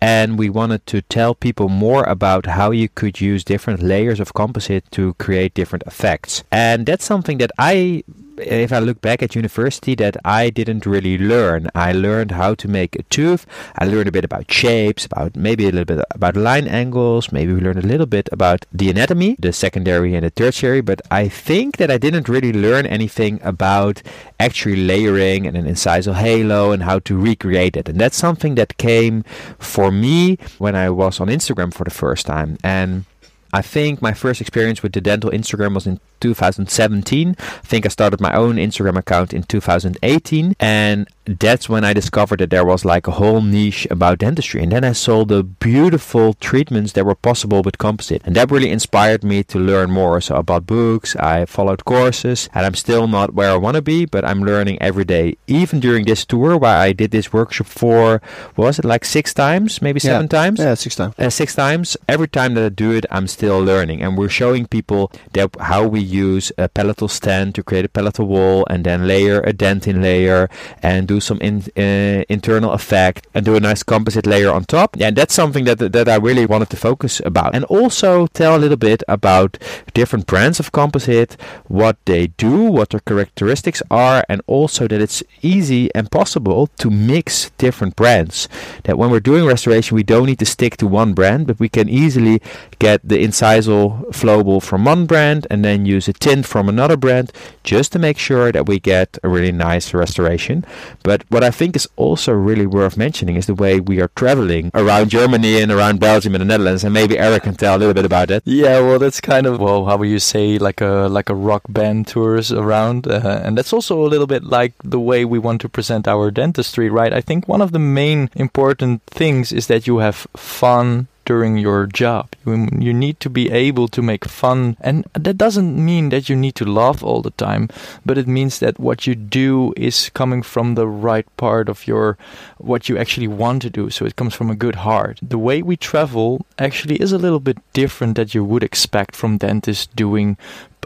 and 0.00 0.38
we 0.38 0.48
wanted 0.48 0.86
to 0.86 1.02
tell 1.02 1.34
people 1.34 1.68
more 1.68 2.04
about 2.04 2.46
how 2.46 2.70
you 2.70 2.88
could 2.88 3.20
use 3.20 3.42
different 3.42 3.82
layers 3.82 4.20
of 4.20 4.32
composite 4.34 4.84
to 4.92 5.14
create 5.14 5.54
different 5.54 5.82
effects. 5.86 6.44
And 6.52 6.86
that's 6.86 7.04
something 7.04 7.38
that 7.38 7.50
I 7.58 8.04
if 8.40 8.72
I 8.72 8.78
look 8.78 9.00
back 9.00 9.22
at 9.22 9.34
university, 9.34 9.94
that 9.96 10.16
I 10.24 10.50
didn't 10.50 10.86
really 10.86 11.18
learn. 11.18 11.68
I 11.74 11.92
learned 11.92 12.32
how 12.32 12.54
to 12.54 12.68
make 12.68 12.96
a 12.96 13.02
tooth. 13.04 13.46
I 13.76 13.84
learned 13.84 14.08
a 14.08 14.12
bit 14.12 14.24
about 14.24 14.50
shapes, 14.50 15.06
about 15.06 15.36
maybe 15.36 15.64
a 15.64 15.70
little 15.70 15.84
bit 15.84 16.04
about 16.10 16.36
line 16.36 16.68
angles. 16.68 17.32
Maybe 17.32 17.52
we 17.52 17.60
learned 17.60 17.84
a 17.84 17.86
little 17.86 18.06
bit 18.06 18.28
about 18.32 18.66
the 18.72 18.90
anatomy, 18.90 19.36
the 19.38 19.52
secondary 19.52 20.14
and 20.14 20.24
the 20.24 20.30
tertiary. 20.30 20.80
But 20.80 21.00
I 21.10 21.28
think 21.28 21.76
that 21.76 21.90
I 21.90 21.98
didn't 21.98 22.28
really 22.28 22.52
learn 22.52 22.86
anything 22.86 23.40
about 23.42 24.02
actually 24.40 24.76
layering 24.76 25.46
and 25.46 25.56
an 25.56 25.66
incisal 25.66 26.14
halo 26.14 26.72
and 26.72 26.82
how 26.82 26.98
to 27.00 27.16
recreate 27.16 27.76
it. 27.76 27.88
And 27.88 28.00
that's 28.00 28.16
something 28.16 28.54
that 28.56 28.76
came 28.78 29.22
for 29.58 29.90
me 29.90 30.38
when 30.58 30.74
I 30.74 30.90
was 30.90 31.20
on 31.20 31.28
Instagram 31.28 31.72
for 31.72 31.84
the 31.84 31.90
first 31.90 32.26
time. 32.26 32.58
And 32.62 33.04
I 33.52 33.62
think 33.62 34.02
my 34.02 34.12
first 34.12 34.40
experience 34.40 34.82
with 34.82 34.92
the 34.92 35.00
dental 35.00 35.30
Instagram 35.30 35.74
was 35.74 35.86
in 35.86 36.00
2017. 36.20 37.36
I 37.38 37.42
think 37.42 37.86
I 37.86 37.88
started 37.88 38.20
my 38.20 38.34
own 38.34 38.56
Instagram 38.56 38.96
account 38.96 39.32
in 39.32 39.42
2018, 39.44 40.56
and 40.60 41.08
that's 41.24 41.68
when 41.68 41.84
I 41.84 41.92
discovered 41.92 42.40
that 42.40 42.50
there 42.50 42.64
was 42.64 42.84
like 42.84 43.06
a 43.06 43.12
whole 43.12 43.42
niche 43.42 43.86
about 43.90 44.18
dentistry. 44.18 44.62
And 44.62 44.72
then 44.72 44.84
I 44.84 44.92
saw 44.92 45.24
the 45.24 45.42
beautiful 45.42 46.34
treatments 46.34 46.92
that 46.92 47.04
were 47.04 47.14
possible 47.14 47.62
with 47.62 47.78
composite, 47.78 48.22
and 48.24 48.34
that 48.36 48.50
really 48.50 48.70
inspired 48.70 49.22
me 49.22 49.42
to 49.44 49.58
learn 49.58 49.90
more. 49.90 50.20
So 50.20 50.36
I 50.36 50.42
bought 50.42 50.66
books, 50.66 51.16
I 51.16 51.44
followed 51.44 51.84
courses, 51.84 52.48
and 52.54 52.64
I'm 52.64 52.74
still 52.74 53.06
not 53.06 53.34
where 53.34 53.50
I 53.50 53.56
want 53.56 53.74
to 53.74 53.82
be, 53.82 54.06
but 54.06 54.24
I'm 54.24 54.42
learning 54.42 54.80
every 54.80 55.04
day. 55.04 55.36
Even 55.46 55.80
during 55.80 56.06
this 56.06 56.24
tour, 56.24 56.56
where 56.56 56.76
I 56.76 56.92
did 56.92 57.10
this 57.10 57.32
workshop 57.32 57.66
for, 57.66 58.22
was 58.56 58.78
it 58.78 58.84
like 58.84 59.04
six 59.04 59.34
times, 59.34 59.82
maybe 59.82 60.00
seven 60.00 60.28
yeah. 60.30 60.38
times? 60.38 60.58
Yeah, 60.60 60.74
six 60.74 60.96
times. 60.96 61.14
Uh, 61.18 61.30
six 61.30 61.54
times. 61.54 61.96
Every 62.08 62.28
time 62.28 62.54
that 62.54 62.64
I 62.64 62.68
do 62.70 62.92
it, 62.92 63.04
I'm 63.10 63.26
still 63.26 63.60
learning, 63.60 64.02
and 64.02 64.16
we're 64.16 64.28
showing 64.28 64.66
people 64.66 65.12
that 65.32 65.54
how 65.60 65.86
we 65.86 66.00
use 66.08 66.50
a 66.58 66.68
palatal 66.68 67.08
stand 67.08 67.54
to 67.54 67.62
create 67.62 67.84
a 67.84 67.88
palatal 67.88 68.26
wall 68.26 68.66
and 68.70 68.84
then 68.84 69.06
layer 69.06 69.40
a 69.40 69.52
dentin 69.52 70.02
layer 70.02 70.48
and 70.82 71.06
do 71.06 71.20
some 71.20 71.38
in, 71.40 71.62
uh, 71.76 72.24
internal 72.28 72.72
effect 72.72 73.26
and 73.34 73.44
do 73.44 73.56
a 73.56 73.60
nice 73.60 73.82
composite 73.82 74.26
layer 74.26 74.50
on 74.50 74.64
top. 74.64 74.96
Yeah, 74.96 75.10
that's 75.10 75.34
something 75.34 75.64
that 75.64 75.78
that 75.92 76.08
I 76.08 76.16
really 76.16 76.46
wanted 76.46 76.70
to 76.70 76.76
focus 76.76 77.20
about. 77.24 77.54
And 77.54 77.64
also 77.66 78.26
tell 78.28 78.56
a 78.56 78.62
little 78.64 78.76
bit 78.76 79.02
about 79.08 79.58
different 79.94 80.26
brands 80.26 80.58
of 80.60 80.72
composite, 80.72 81.36
what 81.66 81.96
they 82.04 82.28
do, 82.28 82.64
what 82.64 82.90
their 82.90 83.00
characteristics 83.00 83.82
are, 83.90 84.24
and 84.28 84.40
also 84.46 84.88
that 84.88 85.00
it's 85.00 85.22
easy 85.42 85.90
and 85.94 86.10
possible 86.10 86.68
to 86.78 86.90
mix 86.90 87.50
different 87.58 87.96
brands. 87.96 88.48
That 88.84 88.98
when 88.98 89.10
we're 89.10 89.20
doing 89.20 89.44
restoration, 89.44 89.94
we 89.94 90.02
don't 90.02 90.26
need 90.26 90.38
to 90.40 90.46
stick 90.46 90.76
to 90.78 90.86
one 90.86 91.12
brand, 91.14 91.46
but 91.46 91.60
we 91.60 91.68
can 91.68 91.88
easily 91.88 92.40
get 92.78 93.00
the 93.06 93.22
incisal 93.22 94.06
flowable 94.10 94.62
from 94.62 94.84
one 94.84 95.06
brand 95.06 95.46
and 95.50 95.64
then 95.64 95.86
use 95.98 96.08
a 96.08 96.12
tint 96.26 96.46
from 96.52 96.68
another 96.68 96.96
brand 96.96 97.26
just 97.64 97.88
to 97.92 97.98
make 97.98 98.18
sure 98.28 98.52
that 98.52 98.66
we 98.70 98.76
get 98.94 99.18
a 99.26 99.28
really 99.28 99.52
nice 99.52 99.86
restoration. 100.04 100.64
But 101.02 101.18
what 101.32 101.44
I 101.48 101.50
think 101.58 101.76
is 101.76 101.86
also 101.96 102.32
really 102.32 102.66
worth 102.66 102.96
mentioning 102.96 103.36
is 103.36 103.46
the 103.46 103.60
way 103.64 103.80
we 103.90 104.00
are 104.02 104.10
traveling 104.20 104.70
around 104.74 105.10
Germany 105.10 105.60
and 105.62 105.70
around 105.72 106.00
Belgium 106.00 106.34
and 106.34 106.42
the 106.42 106.50
Netherlands. 106.52 106.84
And 106.84 106.94
maybe 106.94 107.18
Eric 107.18 107.42
can 107.42 107.56
tell 107.56 107.76
a 107.76 107.80
little 107.80 107.98
bit 108.00 108.04
about 108.04 108.28
that. 108.28 108.42
Yeah, 108.44 108.80
well, 108.80 108.98
that's 108.98 109.20
kind 109.20 109.46
of 109.46 109.60
well, 109.60 109.86
how 109.86 109.96
would 109.98 110.08
you 110.08 110.22
say, 110.34 110.58
like 110.68 110.80
a 110.80 111.08
like 111.18 111.28
a 111.28 111.34
rock 111.34 111.64
band 111.68 112.06
tours 112.06 112.52
around, 112.52 113.06
uh, 113.06 113.42
and 113.44 113.56
that's 113.56 113.72
also 113.72 113.94
a 114.06 114.08
little 114.12 114.26
bit 114.26 114.44
like 114.44 114.72
the 114.84 115.00
way 115.00 115.24
we 115.24 115.38
want 115.38 115.60
to 115.62 115.68
present 115.68 116.06
our 116.06 116.30
dentistry, 116.30 116.88
right? 116.88 117.12
I 117.12 117.20
think 117.20 117.48
one 117.48 117.62
of 117.62 117.72
the 117.72 117.84
main 118.00 118.30
important 118.34 119.02
things 119.20 119.52
is 119.52 119.66
that 119.66 119.86
you 119.86 119.98
have 119.98 120.26
fun 120.36 121.08
during 121.28 121.58
your 121.58 121.84
job. 121.86 122.24
You, 122.46 122.68
you 122.78 122.94
need 122.94 123.20
to 123.20 123.28
be 123.28 123.50
able 123.50 123.86
to 123.88 124.00
make 124.00 124.24
fun, 124.24 124.78
and 124.80 125.06
that 125.12 125.36
doesn't 125.36 125.76
mean 125.76 126.08
that 126.08 126.30
you 126.30 126.36
need 126.36 126.54
to 126.54 126.64
laugh 126.64 127.02
all 127.02 127.20
the 127.20 127.36
time, 127.36 127.68
but 128.06 128.16
it 128.16 128.26
means 128.26 128.60
that 128.60 128.80
what 128.80 129.06
you 129.06 129.14
do 129.14 129.74
is 129.76 130.10
coming 130.14 130.42
from 130.42 130.74
the 130.74 130.86
right 130.86 131.28
part 131.36 131.68
of 131.68 131.86
your 131.86 132.16
what 132.56 132.88
you 132.88 132.96
actually 132.96 133.28
want 133.28 133.60
to 133.62 133.68
do. 133.68 133.90
So 133.90 134.06
it 134.06 134.16
comes 134.16 134.34
from 134.34 134.50
a 134.50 134.56
good 134.64 134.76
heart. 134.76 135.20
The 135.20 135.44
way 135.48 135.60
we 135.60 135.76
travel 135.76 136.46
actually 136.58 136.96
is 136.96 137.12
a 137.12 137.18
little 137.18 137.40
bit 137.40 137.58
different 137.74 138.16
that 138.16 138.34
you 138.34 138.42
would 138.42 138.64
expect 138.64 139.14
from 139.14 139.36
dentists 139.36 139.86
doing 139.94 140.38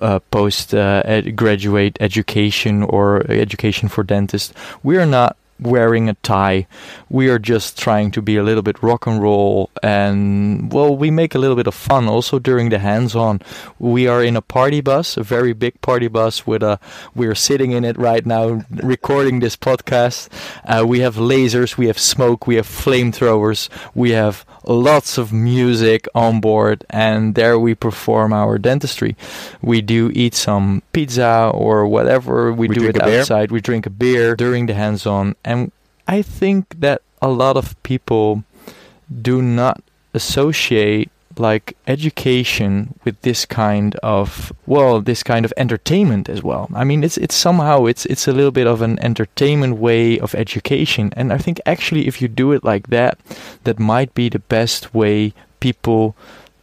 uh, 0.03 0.19
post 0.31 0.75
uh, 0.75 1.03
ed- 1.05 1.37
graduate 1.37 1.97
education 2.01 2.83
or 2.83 3.31
education 3.31 3.89
for 3.89 4.03
dentists. 4.03 4.53
We 4.83 4.97
are 4.97 5.07
not 5.07 5.37
wearing 5.63 6.09
a 6.09 6.15
tie. 6.15 6.67
We 7.09 7.29
are 7.29 7.39
just 7.39 7.79
trying 7.79 8.11
to 8.13 8.23
be 8.23 8.37
a 8.37 8.43
little 8.43 8.63
bit 8.63 8.83
rock 8.83 9.07
and 9.07 9.23
roll 9.23 9.71
and 9.83 10.73
well, 10.73 10.97
we 10.97 11.11
make 11.11 11.35
a 11.35 11.39
little 11.39 11.57
bit 11.57 11.67
of 11.67 11.75
fun 11.75 12.09
also 12.09 12.39
during 12.39 12.69
the 12.71 12.79
hands-on. 12.79 13.41
We 13.79 14.07
are 14.07 14.23
in 14.23 14.37
a 14.37 14.43
party 14.43 14.81
bus, 14.81 15.17
a 15.17 15.23
very 15.23 15.53
big 15.53 15.81
party 15.81 16.09
bus 16.09 16.47
with 16.47 16.63
a 16.63 16.79
we're 17.15 17.35
sitting 17.35 17.73
in 17.73 17.85
it 17.85 17.99
right 17.99 18.25
now 18.25 18.65
recording 18.71 19.41
this 19.41 19.57
podcast. 19.57 20.29
Uh, 20.65 20.85
we 20.87 21.01
have 21.01 21.17
lasers, 21.17 21.77
we 21.77 21.87
have 21.87 21.99
smoke, 21.99 22.47
we 22.47 22.57
have 22.57 22.67
flamethrowers, 22.67 23.69
we 23.95 24.11
have 24.11 24.45
lots 24.65 25.19
of 25.19 25.33
music 25.33 26.07
on 26.15 26.41
board 26.41 26.85
and 26.91 27.35
there 27.35 27.59
we 27.59 27.75
perform 27.75 28.33
our 28.33 28.59
dentistry. 28.59 29.17
We 29.61 29.81
do 29.81 30.11
eat 30.15 30.35
some 30.35 30.83
pizza 30.93 31.51
or 31.53 31.87
whatever. 31.87 32.53
We, 32.53 32.69
We 32.69 32.75
do 32.77 32.89
it 32.89 32.97
a 32.97 33.05
beer. 33.05 33.21
outside. 33.21 33.51
We 33.51 33.61
drink 33.61 33.87
a 33.87 33.91
beer 33.91 34.37
during 34.37 34.67
the 34.67 34.75
hands-on 34.75 35.35
and 35.53 35.71
I 36.09 36.23
think 36.23 36.81
that 36.81 37.03
a 37.21 37.29
lot 37.29 37.57
of 37.57 37.81
people 37.83 38.43
do 39.31 39.43
not 39.43 39.83
associate 40.15 41.11
like 41.39 41.77
education 41.87 42.95
with 43.05 43.19
this 43.23 43.47
kind 43.47 43.95
of 44.03 44.53
well 44.67 45.01
this 45.01 45.23
kind 45.23 45.45
of 45.47 45.53
entertainment 45.57 46.29
as 46.29 46.43
well. 46.43 46.69
I 46.75 46.85
mean 46.85 47.03
it's 47.05 47.17
it's 47.17 47.35
somehow 47.35 47.87
it's 47.87 48.05
it's 48.07 48.29
a 48.29 48.33
little 48.33 48.51
bit 48.51 48.67
of 48.67 48.83
an 48.83 48.99
entertainment 49.01 49.79
way 49.79 50.19
of 50.19 50.35
education. 50.35 51.13
And 51.17 51.33
i 51.33 51.39
think 51.39 51.59
actually 51.65 52.07
if 52.07 52.21
you 52.21 52.29
do 52.29 52.53
it 52.53 52.65
like 52.65 52.89
that 52.89 53.19
that 53.65 53.79
might 53.79 54.13
be 54.15 54.29
the 54.29 54.45
best 54.57 54.95
way 54.95 55.33
people 55.61 56.15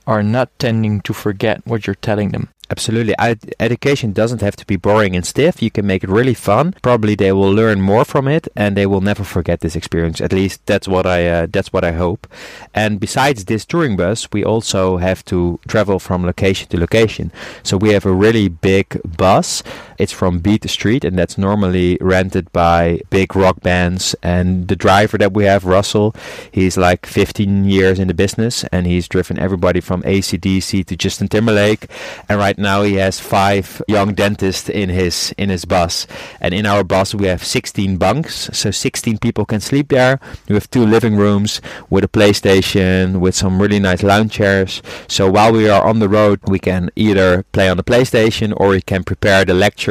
are 0.06 0.24
not 0.24 0.50
tending 0.60 1.02
to 1.02 1.14
forget 1.14 1.66
what 1.66 1.86
you're 1.86 2.06
telling 2.10 2.30
them 2.30 2.50
Absolutely. 2.72 3.16
I, 3.18 3.36
education 3.60 4.14
doesn't 4.14 4.42
have 4.42 4.56
to 4.58 4.66
be 4.66 4.76
boring 4.76 5.16
and 5.16 5.26
stiff. 5.26 5.62
You 5.62 5.72
can 5.72 5.88
make 5.88 6.04
it 6.04 6.10
really 6.10 6.36
fun. 6.36 6.76
Probably 6.84 7.16
they 7.16 7.32
will 7.32 7.52
learn 7.52 7.82
more 7.82 8.06
from 8.06 8.28
it, 8.28 8.48
and 8.56 8.78
they 8.78 8.86
will 8.86 9.02
never 9.02 9.24
forget 9.24 9.62
this 9.62 9.76
experience. 9.76 10.22
At 10.22 10.32
least 10.32 10.64
that's 10.68 10.88
what 10.88 11.08
I 11.08 11.28
uh, 11.28 11.48
that's 11.50 11.74
what 11.74 11.84
I 11.84 11.94
hope. 11.94 12.28
And 12.76 13.00
besides 13.00 13.46
this 13.46 13.66
touring 13.66 13.98
bus, 13.98 14.28
we 14.32 14.44
also 14.44 14.98
have 14.98 15.26
to 15.26 15.60
travel 15.68 15.98
from 15.98 16.26
location 16.26 16.68
to 16.70 16.80
location. 16.80 17.32
So 17.64 17.76
we 17.76 17.90
have 17.94 18.06
a 18.06 18.14
really 18.14 18.50
big 18.50 19.02
bus. 19.18 19.64
It's 20.00 20.14
from 20.14 20.40
Beat 20.40 20.62
the 20.62 20.70
Street, 20.70 21.04
and 21.04 21.20
that's 21.20 21.38
normally 21.38 21.98
rented 22.00 22.54
by 22.54 23.02
big 23.10 23.36
rock 23.36 23.60
bands. 23.60 24.16
And 24.24 24.70
the 24.70 24.76
driver 24.78 25.18
that 25.18 25.34
we 25.34 25.44
have, 25.44 25.66
Russell, 25.66 26.16
he's 26.50 26.78
like 26.78 27.06
15 27.06 27.66
years 27.66 28.00
in 28.00 28.08
the 28.08 28.14
business, 28.14 28.64
and 28.72 28.88
he's 28.88 29.10
driven 29.10 29.38
everybody 29.38 29.82
from 29.82 30.02
ACDC 30.04 30.86
to 30.86 30.96
Justin 30.96 31.28
Timberlake. 31.28 31.92
And 32.30 32.40
right 32.40 32.58
now 32.58 32.84
he 32.84 32.96
has 32.96 33.20
five 33.20 33.82
young 33.90 34.14
dentists 34.14 34.70
in 34.70 34.88
his 34.88 35.36
in 35.38 35.50
his 35.50 35.66
bus. 35.66 36.08
And 36.40 36.54
in 36.54 36.66
our 36.66 36.86
bus 36.86 37.14
we 37.14 37.28
have 37.28 37.44
16 37.44 37.98
bunks, 37.98 38.50
so 38.54 38.72
16 38.72 39.18
people 39.18 39.46
can 39.46 39.60
sleep 39.60 39.90
there. 39.90 40.22
We 40.48 40.56
have 40.56 40.72
two 40.72 40.86
living 40.86 41.18
rooms 41.18 41.60
with 41.90 42.06
a 42.06 42.08
PlayStation, 42.08 43.20
with 43.20 43.36
some 43.36 43.62
really 43.62 43.80
nice 43.80 44.02
lounge 44.02 44.32
chairs. 44.32 44.82
So 45.10 45.30
while 45.30 45.52
we 45.52 45.68
are 45.68 45.86
on 45.86 46.00
the 46.00 46.08
road, 46.08 46.40
we 46.48 46.60
can 46.60 46.90
either 46.96 47.44
play 47.52 47.68
on 47.68 47.76
the 47.76 47.84
PlayStation 47.84 48.54
or 48.56 48.70
we 48.70 48.82
can 48.82 49.04
prepare 49.04 49.44
the 49.44 49.54
lecture 49.54 49.89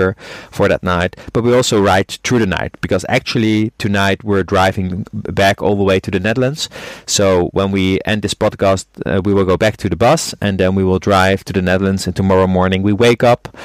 for 0.50 0.68
that 0.68 0.82
night. 0.82 1.16
But 1.32 1.44
we 1.44 1.54
also 1.54 1.80
ride 1.80 2.08
through 2.24 2.40
the 2.40 2.46
night 2.46 2.72
because 2.80 3.04
actually 3.08 3.72
tonight 3.78 4.24
we're 4.24 4.44
driving 4.44 5.06
back 5.12 5.62
all 5.62 5.76
the 5.76 5.84
way 5.84 6.00
to 6.00 6.10
the 6.10 6.20
Netherlands. 6.20 6.68
So 7.06 7.48
when 7.52 7.70
we 7.70 7.98
end 8.04 8.22
this 8.22 8.34
podcast, 8.34 8.86
uh, 9.06 9.20
we 9.24 9.32
will 9.34 9.44
go 9.44 9.56
back 9.56 9.76
to 9.78 9.88
the 9.88 9.96
bus 9.96 10.34
and 10.40 10.58
then 10.58 10.74
we 10.74 10.84
will 10.84 10.98
drive 10.98 11.44
to 11.44 11.52
the 11.52 11.62
Netherlands. 11.62 12.06
And 12.06 12.14
tomorrow 12.14 12.46
morning 12.46 12.82
we 12.82 12.92
wake 12.92 13.22
up 13.22 13.56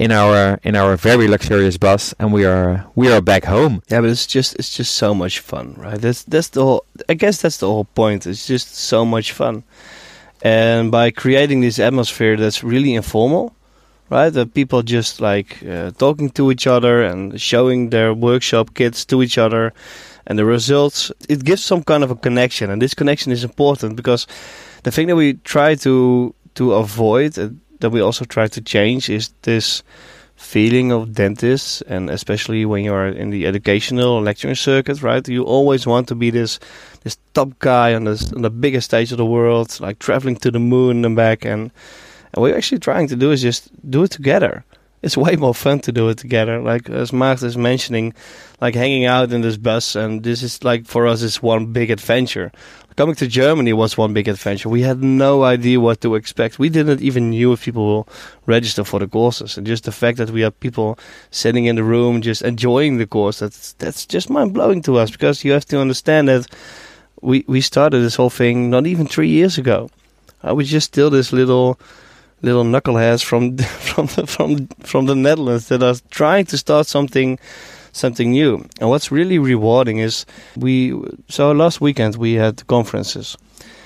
in 0.00 0.10
our 0.12 0.58
in 0.62 0.74
our 0.76 0.96
very 0.96 1.28
luxurious 1.28 1.76
bus 1.76 2.14
and 2.18 2.32
we 2.32 2.46
are 2.46 2.86
we 2.94 3.12
are 3.12 3.20
back 3.20 3.44
home. 3.44 3.82
Yeah, 3.88 4.00
but 4.00 4.08
it's 4.10 4.26
just 4.26 4.56
it's 4.58 4.74
just 4.74 4.94
so 4.94 5.14
much 5.14 5.40
fun, 5.40 5.74
right? 5.76 6.00
That's 6.00 6.24
that's 6.24 6.48
the 6.48 6.64
whole. 6.64 6.84
I 7.08 7.14
guess 7.14 7.42
that's 7.42 7.58
the 7.58 7.66
whole 7.66 7.84
point. 7.84 8.26
It's 8.26 8.46
just 8.46 8.74
so 8.74 9.04
much 9.04 9.32
fun, 9.32 9.62
and 10.42 10.90
by 10.90 11.10
creating 11.10 11.60
this 11.60 11.78
atmosphere 11.78 12.36
that's 12.38 12.64
really 12.64 12.94
informal, 12.94 13.54
right? 14.10 14.30
The 14.30 14.46
people 14.46 14.82
just 14.82 15.20
like 15.20 15.62
uh, 15.64 15.92
talking 15.92 16.30
to 16.30 16.50
each 16.50 16.66
other 16.66 17.02
and 17.02 17.40
showing 17.40 17.90
their 17.90 18.12
workshop 18.12 18.74
kits 18.74 19.04
to 19.06 19.22
each 19.22 19.38
other, 19.38 19.72
and 20.26 20.38
the 20.38 20.44
results. 20.44 21.10
It 21.28 21.44
gives 21.44 21.64
some 21.64 21.82
kind 21.82 22.04
of 22.04 22.10
a 22.10 22.16
connection, 22.16 22.70
and 22.70 22.82
this 22.82 22.94
connection 22.94 23.32
is 23.32 23.44
important 23.44 23.96
because 23.96 24.26
the 24.82 24.90
thing 24.90 25.06
that 25.08 25.16
we 25.16 25.34
try 25.44 25.74
to 25.76 26.34
to 26.54 26.72
avoid, 26.74 27.38
uh, 27.38 27.48
that 27.78 27.90
we 27.90 28.00
also 28.00 28.24
try 28.24 28.48
to 28.48 28.60
change, 28.60 29.08
is 29.08 29.30
this 29.42 29.82
feeling 30.36 30.90
of 30.90 31.12
dentists, 31.12 31.82
and 31.82 32.08
especially 32.08 32.64
when 32.64 32.82
you 32.82 32.94
are 32.94 33.08
in 33.08 33.30
the 33.30 33.46
educational 33.46 34.22
lecturing 34.22 34.54
circuit, 34.54 35.02
right? 35.02 35.28
You 35.28 35.44
always 35.44 35.86
want 35.86 36.08
to 36.08 36.14
be 36.14 36.30
this 36.30 36.58
this 37.04 37.18
top 37.34 37.58
guy 37.58 37.94
on 37.94 38.04
this 38.04 38.32
on 38.32 38.42
the 38.42 38.50
biggest 38.50 38.86
stage 38.86 39.12
of 39.12 39.18
the 39.18 39.26
world, 39.26 39.78
like 39.80 39.98
traveling 39.98 40.36
to 40.36 40.50
the 40.50 40.58
moon 40.58 41.04
and 41.04 41.14
back, 41.14 41.44
and 41.44 41.70
and 42.32 42.40
what 42.40 42.50
we're 42.50 42.56
actually 42.56 42.78
trying 42.78 43.08
to 43.08 43.16
do 43.16 43.32
is 43.32 43.42
just 43.42 43.70
do 43.90 44.04
it 44.04 44.10
together. 44.10 44.64
It's 45.02 45.16
way 45.16 45.36
more 45.36 45.54
fun 45.54 45.80
to 45.80 45.92
do 45.92 46.10
it 46.10 46.18
together. 46.18 46.60
Like 46.60 46.90
as 46.90 47.12
Mark 47.12 47.42
is 47.42 47.56
mentioning, 47.56 48.12
like 48.60 48.74
hanging 48.74 49.06
out 49.06 49.32
in 49.32 49.40
this 49.40 49.56
bus, 49.56 49.96
and 49.96 50.22
this 50.22 50.42
is 50.42 50.62
like 50.62 50.84
for 50.86 51.06
us 51.06 51.22
is 51.22 51.42
one 51.42 51.72
big 51.72 51.90
adventure. 51.90 52.52
Coming 52.96 53.14
to 53.14 53.26
Germany 53.26 53.72
was 53.72 53.96
one 53.96 54.12
big 54.12 54.28
adventure. 54.28 54.68
We 54.68 54.82
had 54.82 55.02
no 55.02 55.42
idea 55.42 55.80
what 55.80 56.02
to 56.02 56.16
expect. 56.16 56.58
We 56.58 56.68
didn't 56.68 57.00
even 57.00 57.30
knew 57.30 57.52
if 57.52 57.64
people 57.64 57.86
will 57.86 58.08
register 58.44 58.84
for 58.84 59.00
the 59.00 59.08
courses, 59.08 59.56
and 59.56 59.66
just 59.66 59.84
the 59.84 59.92
fact 59.92 60.18
that 60.18 60.30
we 60.30 60.42
have 60.42 60.60
people 60.60 60.98
sitting 61.30 61.64
in 61.64 61.76
the 61.76 61.84
room 61.84 62.20
just 62.20 62.42
enjoying 62.42 62.98
the 62.98 63.06
course 63.06 63.38
that's 63.38 63.72
that's 63.74 64.04
just 64.04 64.28
mind 64.28 64.52
blowing 64.52 64.82
to 64.82 64.98
us 64.98 65.10
because 65.10 65.44
you 65.44 65.52
have 65.52 65.64
to 65.66 65.80
understand 65.80 66.28
that 66.28 66.46
we 67.22 67.42
we 67.48 67.62
started 67.62 68.00
this 68.00 68.16
whole 68.16 68.30
thing 68.30 68.68
not 68.68 68.86
even 68.86 69.06
three 69.06 69.28
years 69.28 69.56
ago. 69.56 69.88
Uh, 70.44 70.48
I 70.48 70.52
was 70.52 70.68
just 70.68 70.86
still 70.86 71.08
this 71.08 71.32
little 71.32 71.78
little 72.42 72.64
knuckleheads 72.64 73.22
from 73.22 73.56
from 73.90 74.06
the, 74.06 74.26
from 74.26 74.66
from 74.80 75.06
the 75.06 75.14
Netherlands 75.14 75.68
that 75.68 75.82
are 75.82 75.96
trying 76.10 76.46
to 76.46 76.58
start 76.58 76.86
something 76.86 77.38
something 77.92 78.30
new. 78.30 78.64
And 78.80 78.88
what's 78.88 79.10
really 79.10 79.38
rewarding 79.38 79.98
is 79.98 80.26
we 80.56 80.94
so 81.28 81.52
last 81.52 81.80
weekend 81.80 82.16
we 82.16 82.34
had 82.34 82.66
conferences. 82.66 83.36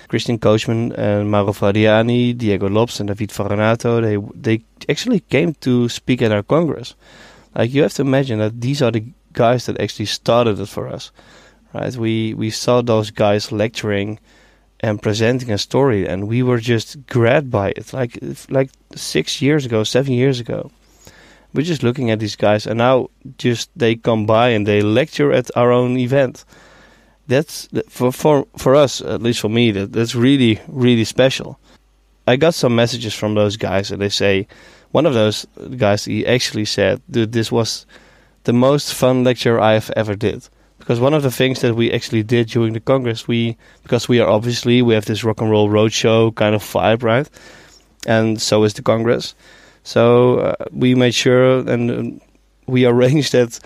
Christian 0.08 0.38
Coachman 0.38 0.92
and 0.92 1.30
Mauro 1.30 1.52
Fradeani, 1.52 2.37
Diego 2.37 2.68
Lopes 2.68 3.00
and 3.00 3.08
David 3.08 3.30
Varanato, 3.30 4.00
they 4.00 4.16
they 4.34 4.64
actually 4.88 5.20
came 5.20 5.54
to 5.61 5.88
speak 5.88 6.23
at 6.23 6.32
our 6.32 6.42
congress. 6.42 6.94
Like 7.54 7.73
you 7.73 7.82
have 7.82 7.94
to 7.94 8.02
imagine 8.02 8.38
that 8.38 8.61
these 8.61 8.82
are 8.82 8.90
the 8.90 9.04
guys 9.32 9.66
that 9.66 9.80
actually 9.80 10.06
started 10.06 10.61
it 10.61 10.68
for 10.68 10.88
us. 10.88 11.11
Right? 11.73 11.96
We 11.96 12.34
we 12.34 12.50
saw 12.50 12.82
those 12.82 13.11
guys 13.11 13.50
lecturing 13.50 14.20
and 14.81 15.02
presenting 15.02 15.50
a 15.50 15.59
story, 15.59 16.07
and 16.07 16.28
we 16.28 16.43
were 16.43 16.59
just 16.59 17.07
grabbed 17.07 17.50
by 17.50 17.71
it. 17.71 17.93
Like 17.93 18.19
like 18.50 18.71
six 18.95 19.40
years 19.40 19.66
ago, 19.66 19.85
seven 19.85 20.12
years 20.12 20.40
ago, 20.40 20.71
we're 21.52 21.62
just 21.62 21.83
looking 21.83 22.11
at 22.11 22.19
these 22.19 22.37
guys, 22.37 22.66
and 22.66 22.78
now 22.78 23.09
just 23.38 23.71
they 23.76 23.95
come 23.97 24.26
by 24.26 24.49
and 24.50 24.66
they 24.66 24.83
lecture 24.83 25.33
at 25.33 25.50
our 25.57 25.73
own 25.73 25.97
event. 25.97 26.45
That's 27.26 27.69
for 27.88 28.12
for 28.12 28.47
for 28.59 28.75
us, 28.75 29.00
at 29.00 29.23
least 29.23 29.40
for 29.40 29.49
me, 29.49 29.71
that 29.73 29.93
that's 29.93 30.14
really 30.14 30.61
really 30.69 31.04
special. 31.04 31.59
I 32.26 32.37
got 32.37 32.54
some 32.54 32.75
messages 32.75 33.14
from 33.14 33.35
those 33.35 33.57
guys, 33.57 33.90
and 33.90 34.00
they 34.00 34.09
say 34.09 34.47
one 34.93 35.07
of 35.07 35.14
those 35.14 35.47
guys 35.76 36.04
he 36.04 36.26
actually 36.26 36.64
said, 36.66 37.00
"Dude, 37.11 37.33
this 37.33 37.50
was 37.50 37.87
the 38.45 38.52
most 38.52 38.95
fun 38.95 39.25
lecture 39.25 39.61
I 39.61 39.75
have 39.75 39.90
ever 39.97 40.14
did." 40.14 40.49
Because 40.84 41.00
one 41.00 41.14
of 41.14 41.23
the 41.23 41.30
things 41.30 41.62
that 41.62 41.75
we 41.75 41.90
actually 41.90 42.23
did 42.23 42.47
during 42.49 42.75
the 42.75 42.80
congress 42.80 43.26
we 43.26 43.56
because 43.82 44.06
we 44.06 44.20
are 44.20 44.28
obviously 44.28 44.82
we 44.82 44.92
have 44.92 45.06
this 45.06 45.25
rock 45.25 45.40
and 45.40 45.50
roll 45.50 45.70
roadshow 45.70 46.34
kind 46.34 46.54
of 46.54 46.62
vibe 46.62 47.02
right 47.02 47.28
and 48.06 48.40
so 48.40 48.64
is 48.64 48.75
the 48.75 48.82
congress 48.82 49.34
so 49.82 50.38
uh, 50.40 50.54
we 50.73 50.94
made 50.94 51.14
sure 51.14 51.58
and 51.68 51.90
um, 51.90 52.20
we 52.66 52.84
arranged 52.92 53.32
that 53.32 53.58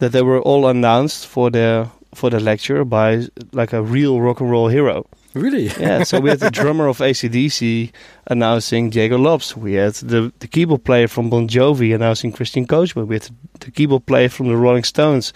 that 0.00 0.12
they 0.12 0.22
were 0.22 0.40
all 0.42 0.66
announced 0.66 1.26
for 1.26 1.50
the 1.50 1.88
for 2.14 2.28
the 2.28 2.40
lecture 2.40 2.84
by 2.84 3.26
like 3.52 3.72
a 3.72 3.82
real 3.82 4.20
rock 4.20 4.40
and 4.40 4.50
roll 4.50 4.68
hero 4.68 5.06
Really? 5.34 5.66
yeah, 5.78 6.04
so 6.04 6.20
we 6.20 6.30
had 6.30 6.40
the 6.40 6.50
drummer 6.50 6.88
of 6.88 6.98
ACDC 6.98 7.92
announcing 8.28 8.90
Diego 8.90 9.18
Lopes. 9.18 9.56
We 9.56 9.74
had 9.74 9.94
the, 9.94 10.32
the 10.38 10.48
keyboard 10.48 10.84
player 10.84 11.06
from 11.06 11.28
Bon 11.30 11.46
Jovi 11.46 11.94
announcing 11.94 12.32
Christian 12.32 12.66
Coachman. 12.66 13.06
We 13.06 13.16
had 13.16 13.28
the 13.60 13.70
keyboard 13.70 14.06
player 14.06 14.30
from 14.30 14.48
the 14.48 14.56
Rolling 14.56 14.84
Stones 14.84 15.32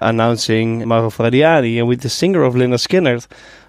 announcing 0.00 0.86
Mauro 0.86 1.10
Fradeani. 1.10 1.78
And 1.78 1.88
with 1.88 2.00
the 2.00 2.08
singer 2.08 2.42
of 2.42 2.54
Lynyrd 2.54 2.86
Skynyrd 2.86 3.26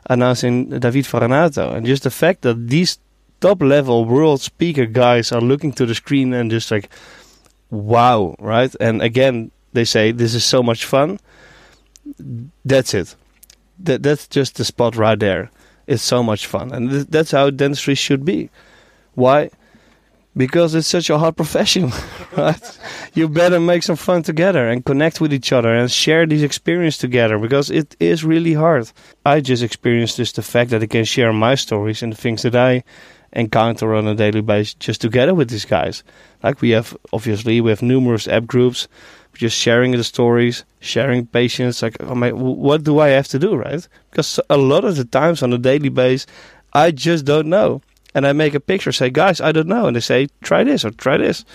announcing 0.10 0.70
David 0.70 1.06
Varanato. 1.06 1.74
And 1.74 1.86
just 1.86 2.04
the 2.04 2.12
fact 2.12 2.42
that 2.42 2.68
these 2.68 3.00
top 3.40 3.62
level 3.62 4.06
world 4.06 4.42
speaker 4.42 4.86
guys 4.86 5.32
are 5.32 5.42
looking 5.42 5.72
to 5.74 5.86
the 5.86 5.96
screen 5.96 6.34
and 6.34 6.50
just 6.50 6.72
like, 6.72 6.90
wow, 7.70 8.36
right? 8.40 8.74
And 8.80 9.02
again, 9.02 9.52
they 9.74 9.86
say, 9.86 10.12
this 10.12 10.34
is 10.34 10.44
so 10.46 10.64
much 10.64 10.86
fun. 10.86 11.20
That's 12.66 12.94
it. 12.94 13.16
That, 13.80 14.02
that's 14.02 14.28
just 14.28 14.56
the 14.56 14.66
spot 14.66 14.96
right 14.96 15.20
there 15.20 15.52
it's 15.88 16.04
so 16.04 16.22
much 16.22 16.46
fun, 16.46 16.72
and 16.74 16.90
th- 16.92 17.08
that's 17.10 17.32
how 17.32 17.50
dentistry 17.50 17.96
should 17.96 18.26
be. 18.26 18.50
Why? 19.16 19.50
Because 20.38 20.76
it's 20.76 20.88
such 20.88 21.10
a 21.10 21.18
hard 21.18 21.36
profession, 21.36 21.92
right? 22.38 22.80
You 23.16 23.28
better 23.28 23.60
make 23.60 23.82
some 23.82 23.96
fun 23.96 24.22
together 24.22 24.70
and 24.70 24.86
connect 24.86 25.20
with 25.20 25.34
each 25.34 25.52
other 25.52 25.74
and 25.74 25.92
share 25.92 26.28
these 26.28 26.44
experiences 26.44 27.00
together 27.00 27.40
because 27.40 27.72
it 27.72 27.96
is 28.00 28.24
really 28.24 28.54
hard. 28.54 28.92
I 29.26 29.42
just 29.42 29.64
experienced 29.64 30.18
just 30.18 30.36
the 30.36 30.44
fact 30.44 30.70
that 30.70 30.84
I 30.84 30.88
can 30.88 31.06
share 31.06 31.34
my 31.34 31.56
stories 31.56 32.04
and 32.04 32.14
the 32.14 32.18
things 32.18 32.44
that 32.44 32.56
I 32.56 32.84
encounter 33.34 33.96
on 33.96 34.08
a 34.08 34.16
daily 34.16 34.42
basis 34.42 34.76
just 34.76 35.02
together 35.02 35.34
with 35.34 35.50
these 35.50 35.66
guys. 35.66 36.04
Like 36.44 36.62
we 36.62 36.70
have, 36.70 36.96
obviously, 37.12 37.60
we 37.60 37.72
have 37.72 37.82
numerous 37.82 38.28
app 38.28 38.46
groups 38.46 38.88
just 39.34 39.58
sharing 39.58 39.92
the 39.92 40.04
stories, 40.04 40.66
sharing 40.80 41.26
patients. 41.26 41.82
Like, 41.82 41.98
oh 42.02 42.16
my, 42.16 42.32
what 42.32 42.84
do 42.84 43.00
I 43.00 43.10
have 43.10 43.28
to 43.30 43.40
do, 43.40 43.56
right? 43.56 43.88
Because 44.10 44.40
a 44.50 44.58
lot 44.58 44.84
of 44.84 44.96
the 44.96 45.06
times 45.06 45.44
on 45.44 45.54
a 45.54 45.58
daily 45.58 45.90
basis, 45.90 46.28
I 46.74 46.92
just 46.92 47.26
don't 47.26 47.48
know. 47.48 47.82
And 48.18 48.26
I 48.26 48.34
make 48.34 48.56
a 48.56 48.60
picture, 48.60 48.92
say, 48.92 49.12
guys, 49.12 49.40
I 49.40 49.52
don't 49.52 49.68
know. 49.68 49.86
And 49.86 49.96
they 49.96 50.00
say, 50.00 50.26
try 50.42 50.64
this 50.64 50.84
or 50.84 50.90
try 50.90 51.18
this. 51.18 51.46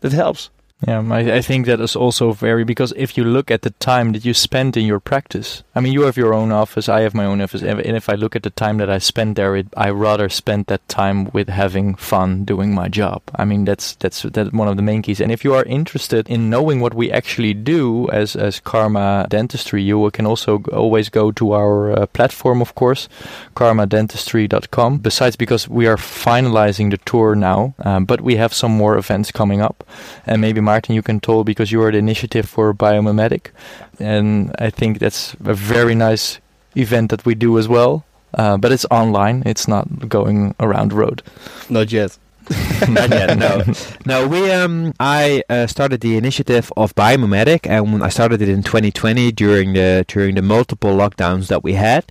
That 0.00 0.12
helps. 0.12 0.48
Yeah, 0.86 1.02
I, 1.10 1.36
I 1.36 1.40
think 1.40 1.64
that 1.66 1.80
is 1.80 1.96
also 1.96 2.32
very 2.32 2.62
because 2.62 2.92
if 2.96 3.16
you 3.16 3.24
look 3.24 3.50
at 3.50 3.62
the 3.62 3.70
time 3.70 4.12
that 4.12 4.26
you 4.26 4.34
spend 4.34 4.76
in 4.76 4.84
your 4.84 5.00
practice, 5.00 5.62
I 5.74 5.80
mean, 5.80 5.94
you 5.94 6.02
have 6.02 6.18
your 6.18 6.34
own 6.34 6.52
office, 6.52 6.86
I 6.86 7.00
have 7.00 7.14
my 7.14 7.24
own 7.24 7.40
office, 7.40 7.62
and 7.62 7.80
if 7.80 8.10
I 8.10 8.14
look 8.14 8.36
at 8.36 8.42
the 8.42 8.50
time 8.50 8.76
that 8.78 8.90
I 8.90 8.98
spend 8.98 9.36
there, 9.36 9.56
it, 9.56 9.68
I 9.74 9.88
rather 9.88 10.28
spend 10.28 10.66
that 10.66 10.86
time 10.86 11.30
with 11.32 11.48
having 11.48 11.94
fun 11.94 12.44
doing 12.44 12.74
my 12.74 12.88
job. 12.88 13.22
I 13.34 13.46
mean, 13.46 13.64
that's 13.64 13.94
that's 13.94 14.22
that's 14.24 14.52
one 14.52 14.68
of 14.68 14.76
the 14.76 14.82
main 14.82 15.00
keys. 15.00 15.18
And 15.18 15.32
if 15.32 15.44
you 15.44 15.54
are 15.54 15.64
interested 15.64 16.28
in 16.28 16.50
knowing 16.50 16.80
what 16.80 16.92
we 16.92 17.10
actually 17.10 17.54
do 17.54 18.10
as 18.10 18.36
as 18.36 18.60
Karma 18.60 19.26
Dentistry, 19.30 19.82
you 19.82 20.10
can 20.10 20.26
also 20.26 20.62
always 20.74 21.08
go 21.08 21.32
to 21.32 21.52
our 21.52 21.92
uh, 21.92 22.06
platform, 22.06 22.60
of 22.60 22.74
course, 22.74 23.08
karmadentistry.com. 23.54 24.98
Besides, 24.98 25.36
because 25.36 25.70
we 25.70 25.86
are 25.86 25.96
finalizing 25.96 26.90
the 26.90 26.98
tour 26.98 27.34
now, 27.34 27.74
um, 27.78 28.04
but 28.04 28.20
we 28.20 28.36
have 28.36 28.52
some 28.52 28.76
more 28.76 28.98
events 28.98 29.32
coming 29.32 29.62
up, 29.62 29.82
and 30.26 30.42
maybe 30.42 30.65
Martin, 30.66 30.94
you 30.94 31.02
can 31.02 31.20
tell 31.20 31.44
because 31.44 31.72
you 31.72 31.80
are 31.82 31.92
the 31.92 31.98
initiative 31.98 32.46
for 32.54 32.74
Biomimetic, 32.74 33.52
and 33.98 34.54
I 34.58 34.70
think 34.70 34.98
that's 34.98 35.34
a 35.44 35.54
very 35.54 35.94
nice 35.94 36.40
event 36.74 37.10
that 37.10 37.24
we 37.24 37.34
do 37.34 37.58
as 37.58 37.66
well. 37.68 38.04
Uh, 38.34 38.56
but 38.58 38.72
it's 38.72 38.86
online; 38.90 39.42
it's 39.46 39.66
not 39.68 39.86
going 40.08 40.54
around 40.58 40.90
the 40.90 40.96
road. 40.96 41.22
Not 41.70 41.92
yet. 41.92 42.18
Not 42.88 43.10
yet, 43.10 43.38
no. 43.38 43.62
No, 44.04 44.28
we 44.28 44.52
um, 44.52 44.92
I 45.00 45.42
uh, 45.48 45.66
started 45.66 46.00
the 46.00 46.16
initiative 46.16 46.72
of 46.76 46.94
Biomimetic, 46.94 47.66
and 47.68 48.04
I 48.04 48.08
started 48.08 48.40
it 48.40 48.48
in 48.48 48.62
2020 48.62 49.32
during 49.32 49.72
the 49.72 50.04
during 50.06 50.36
the 50.36 50.42
multiple 50.42 50.90
lockdowns 50.90 51.48
that 51.48 51.64
we 51.64 51.72
had, 51.72 52.04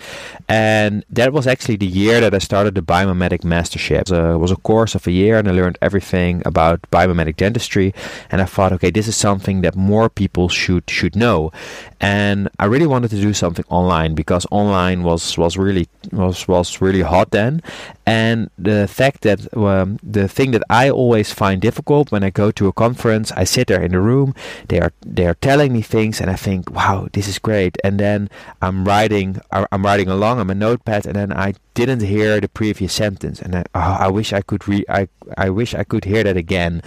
and 0.50 1.06
that 1.10 1.32
was 1.32 1.48
actually 1.48 1.78
the 1.78 1.88
year 1.88 2.19
that 2.19 2.34
I 2.34 2.39
started 2.39 2.76
the 2.76 2.82
Biomimetic 2.82 3.45
Mastership. 3.45 4.02
It 4.02 4.10
was, 4.10 4.19
a, 4.19 4.32
it 4.32 4.38
was 4.38 4.52
a 4.52 4.58
course 4.58 4.93
of 4.93 5.08
a 5.08 5.12
year, 5.12 5.38
and 5.38 5.48
I 5.48 5.52
learned 5.52 5.78
everything 5.82 6.41
about 6.45 6.82
biomimetic 6.91 7.38
dentistry. 7.38 7.93
And 8.30 8.41
I 8.41 8.45
thought, 8.45 8.74
okay, 8.74 8.89
this 8.89 9.08
is 9.08 9.15
something 9.15 9.62
that 9.62 9.76
more 9.78 10.10
people 10.10 10.50
should 10.50 10.89
should 10.89 11.15
know, 11.15 11.54
and 12.02 12.50
I 12.60 12.65
really 12.65 12.88
wanted 12.88 13.12
to 13.12 13.21
do 13.21 13.34
something 13.34 13.65
online 13.69 14.15
because 14.15 14.45
online 14.52 15.04
was 15.04 15.38
was 15.38 15.56
really 15.58 15.88
was 16.12 16.45
was 16.45 16.82
really 16.82 17.02
hot 17.02 17.32
then, 17.32 17.62
and 18.05 18.51
the 18.57 18.87
fact 18.87 19.21
that 19.21 19.55
um, 19.57 19.97
the 20.03 20.27
thing 20.27 20.51
that 20.51 20.63
I 20.69 20.89
always 20.89 21.33
find 21.33 21.59
difficult 21.59 22.11
when 22.11 22.23
I 22.23 22.29
go 22.29 22.51
to 22.51 22.67
a 22.67 22.73
conference. 22.73 23.31
I 23.31 23.45
sit 23.45 23.67
there 23.67 23.81
in 23.81 23.91
the 23.91 23.99
room. 23.99 24.35
They 24.67 24.79
are 24.79 24.93
they 25.05 25.25
are 25.25 25.33
telling 25.35 25.73
me 25.73 25.81
things, 25.81 26.21
and 26.21 26.29
I 26.29 26.35
think, 26.35 26.69
wow, 26.69 27.07
this 27.13 27.27
is 27.27 27.39
great. 27.39 27.77
And 27.83 27.99
then 27.99 28.29
I'm 28.61 28.85
writing 28.85 29.41
I'm 29.51 29.83
writing 29.83 30.07
along 30.07 30.39
on 30.39 30.47
my 30.47 30.53
notepad, 30.53 31.05
and 31.05 31.15
then 31.15 31.33
I 31.33 31.55
didn't 31.73 32.01
hear 32.01 32.39
the 32.39 32.47
previous 32.47 32.93
sentence, 32.93 33.41
and 33.41 33.55
I, 33.55 33.63
oh, 33.73 33.97
I 34.05 34.07
wish 34.09 34.33
I 34.33 34.41
could 34.41 34.67
re 34.67 34.85
I 34.87 35.07
I 35.37 35.49
wish 35.49 35.73
I 35.73 35.83
could 35.83 36.05
hear 36.05 36.23
that 36.23 36.37
again. 36.37 36.83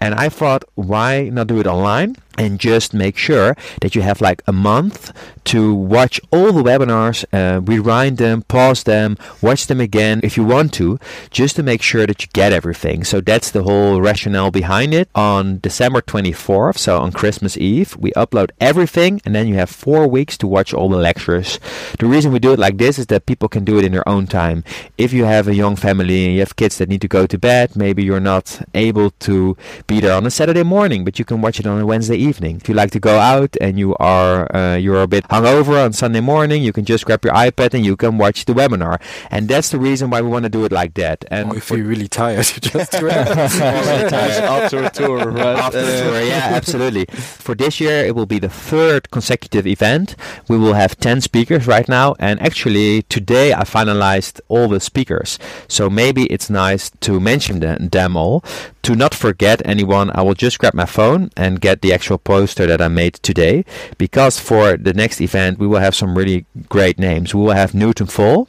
And 0.00 0.16
I 0.16 0.28
thought, 0.28 0.64
why 0.74 1.28
not 1.28 1.46
do 1.46 1.60
it 1.60 1.66
online? 1.66 2.16
And 2.42 2.58
just 2.58 2.92
make 2.92 3.16
sure 3.16 3.56
that 3.80 3.94
you 3.94 4.02
have 4.02 4.20
like 4.20 4.42
a 4.46 4.52
month 4.52 5.12
to 5.44 5.74
watch 5.74 6.20
all 6.30 6.52
the 6.52 6.62
webinars, 6.62 7.24
uh, 7.32 7.60
rewind 7.60 8.18
them, 8.18 8.42
pause 8.42 8.82
them, 8.84 9.16
watch 9.40 9.66
them 9.66 9.80
again 9.80 10.20
if 10.22 10.36
you 10.36 10.44
want 10.44 10.72
to, 10.74 10.98
just 11.30 11.56
to 11.56 11.62
make 11.62 11.82
sure 11.82 12.06
that 12.06 12.22
you 12.22 12.28
get 12.32 12.52
everything. 12.52 13.04
So 13.04 13.20
that's 13.20 13.50
the 13.50 13.62
whole 13.62 14.00
rationale 14.00 14.50
behind 14.50 14.94
it. 14.94 15.08
On 15.14 15.58
December 15.58 16.00
24th, 16.00 16.78
so 16.78 16.98
on 16.98 17.12
Christmas 17.12 17.56
Eve, 17.56 17.96
we 17.96 18.12
upload 18.12 18.50
everything 18.60 19.20
and 19.24 19.34
then 19.34 19.46
you 19.46 19.54
have 19.54 19.70
four 19.70 20.06
weeks 20.06 20.36
to 20.38 20.46
watch 20.46 20.74
all 20.74 20.88
the 20.88 20.96
lectures. 20.96 21.58
The 21.98 22.06
reason 22.06 22.32
we 22.32 22.38
do 22.38 22.52
it 22.52 22.58
like 22.58 22.78
this 22.78 22.98
is 22.98 23.06
that 23.06 23.26
people 23.26 23.48
can 23.48 23.64
do 23.64 23.78
it 23.78 23.84
in 23.84 23.92
their 23.92 24.08
own 24.08 24.26
time. 24.26 24.64
If 24.98 25.12
you 25.12 25.24
have 25.24 25.48
a 25.48 25.54
young 25.54 25.76
family 25.76 26.24
and 26.24 26.34
you 26.34 26.40
have 26.40 26.56
kids 26.56 26.78
that 26.78 26.88
need 26.88 27.00
to 27.02 27.08
go 27.08 27.26
to 27.26 27.38
bed, 27.38 27.76
maybe 27.76 28.02
you're 28.04 28.20
not 28.20 28.60
able 28.74 29.10
to 29.28 29.56
be 29.86 30.00
there 30.00 30.14
on 30.14 30.26
a 30.26 30.30
Saturday 30.30 30.62
morning, 30.62 31.04
but 31.04 31.18
you 31.18 31.24
can 31.24 31.40
watch 31.40 31.60
it 31.60 31.66
on 31.66 31.80
a 31.80 31.86
Wednesday 31.86 32.16
evening. 32.16 32.31
If 32.40 32.68
you 32.68 32.74
like 32.74 32.90
to 32.92 33.00
go 33.00 33.18
out 33.18 33.56
and 33.60 33.78
you 33.78 33.94
are 33.96 34.54
uh, 34.54 34.76
you're 34.76 35.02
a 35.02 35.06
bit 35.06 35.26
hungover 35.28 35.84
on 35.84 35.92
Sunday 35.92 36.20
morning, 36.20 36.62
you 36.62 36.72
can 36.72 36.84
just 36.84 37.04
grab 37.04 37.24
your 37.24 37.34
iPad 37.34 37.74
and 37.74 37.84
you 37.84 37.96
can 37.96 38.18
watch 38.18 38.44
the 38.44 38.52
webinar. 38.54 39.00
And 39.30 39.48
that's 39.48 39.70
the 39.70 39.78
reason 39.78 40.10
why 40.10 40.22
we 40.22 40.28
want 40.28 40.44
to 40.44 40.48
do 40.48 40.64
it 40.64 40.72
like 40.72 40.94
that. 40.94 41.24
And 41.30 41.50
or 41.50 41.56
if 41.56 41.70
you're 41.70 41.84
really 41.84 42.08
tired, 42.08 42.46
you 42.54 42.60
just 42.60 42.92
do 42.92 43.06
it. 43.08 43.12
after 44.62 44.84
a 44.84 44.90
tour, 44.90 45.30
right? 45.30 45.58
After 45.58 45.78
a 45.78 46.00
tour, 46.00 46.22
yeah, 46.22 46.50
absolutely. 46.52 47.06
For 47.06 47.54
this 47.54 47.80
year, 47.80 48.04
it 48.04 48.14
will 48.14 48.26
be 48.26 48.38
the 48.38 48.48
third 48.48 49.10
consecutive 49.10 49.66
event. 49.66 50.16
We 50.48 50.58
will 50.58 50.74
have 50.74 50.98
10 50.98 51.20
speakers 51.20 51.66
right 51.66 51.88
now. 51.88 52.14
And 52.18 52.40
actually, 52.40 53.02
today 53.02 53.52
I 53.52 53.64
finalized 53.64 54.40
all 54.48 54.68
the 54.68 54.80
speakers. 54.80 55.38
So 55.68 55.90
maybe 55.90 56.26
it's 56.26 56.50
nice 56.50 56.90
to 57.00 57.20
mention 57.20 57.60
them, 57.60 57.88
them 57.88 58.16
all. 58.16 58.44
To 58.82 58.96
not 58.96 59.14
forget 59.14 59.62
anyone, 59.64 60.10
I 60.12 60.22
will 60.22 60.34
just 60.34 60.58
grab 60.58 60.74
my 60.74 60.86
phone 60.86 61.30
and 61.36 61.60
get 61.60 61.82
the 61.82 61.92
actual 61.92 62.18
poster 62.18 62.66
that 62.66 62.82
I 62.82 62.88
made 62.88 63.14
today. 63.14 63.64
Because 63.96 64.40
for 64.40 64.76
the 64.76 64.92
next 64.92 65.20
event, 65.20 65.60
we 65.60 65.68
will 65.68 65.78
have 65.78 65.94
some 65.94 66.18
really 66.18 66.46
great 66.68 66.98
names. 66.98 67.32
We 67.32 67.42
will 67.42 67.52
have 67.52 67.74
Newton 67.74 68.08
Fahl. 68.08 68.48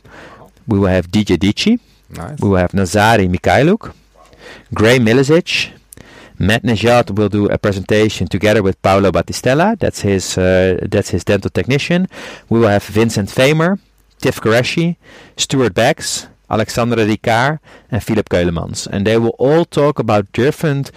We 0.68 0.80
will 0.80 0.88
have 0.88 1.12
DJ 1.12 1.38
Dici. 1.38 1.80
Nice. 2.10 2.40
We 2.40 2.50
will 2.50 2.58
have 2.58 2.72
Nazariy 2.72 3.30
Mykhaylyuk. 3.30 3.94
Gray 4.74 4.98
Milicic. 4.98 5.72
Matt 6.40 6.64
Najat 6.64 7.12
will 7.12 7.30
do 7.30 7.46
a 7.46 7.60
presentation 7.60 8.28
together 8.28 8.64
with 8.64 8.82
Paolo 8.82 9.12
Battistella. 9.12 9.78
That's 9.78 10.02
his 10.02 10.38
uh, 10.38 10.80
that's 10.90 11.10
his 11.10 11.24
dental 11.24 11.52
technician. 11.52 12.08
We 12.50 12.60
will 12.60 12.70
have 12.70 12.84
Vincent 12.84 13.30
Fehmer, 13.30 13.80
Tiff 14.20 14.42
Qureshi, 14.42 14.98
Stuart 15.38 15.76
Becks, 15.76 16.28
Alexandra 16.54 17.06
Ricard, 17.06 17.60
and 17.92 18.04
Filip 18.04 18.30
Keulemans. 18.30 18.88
And 18.88 19.06
they 19.08 19.18
will 19.18 19.36
all 19.40 19.66
talk 19.66 20.00
about 20.00 20.32
different 20.32 20.92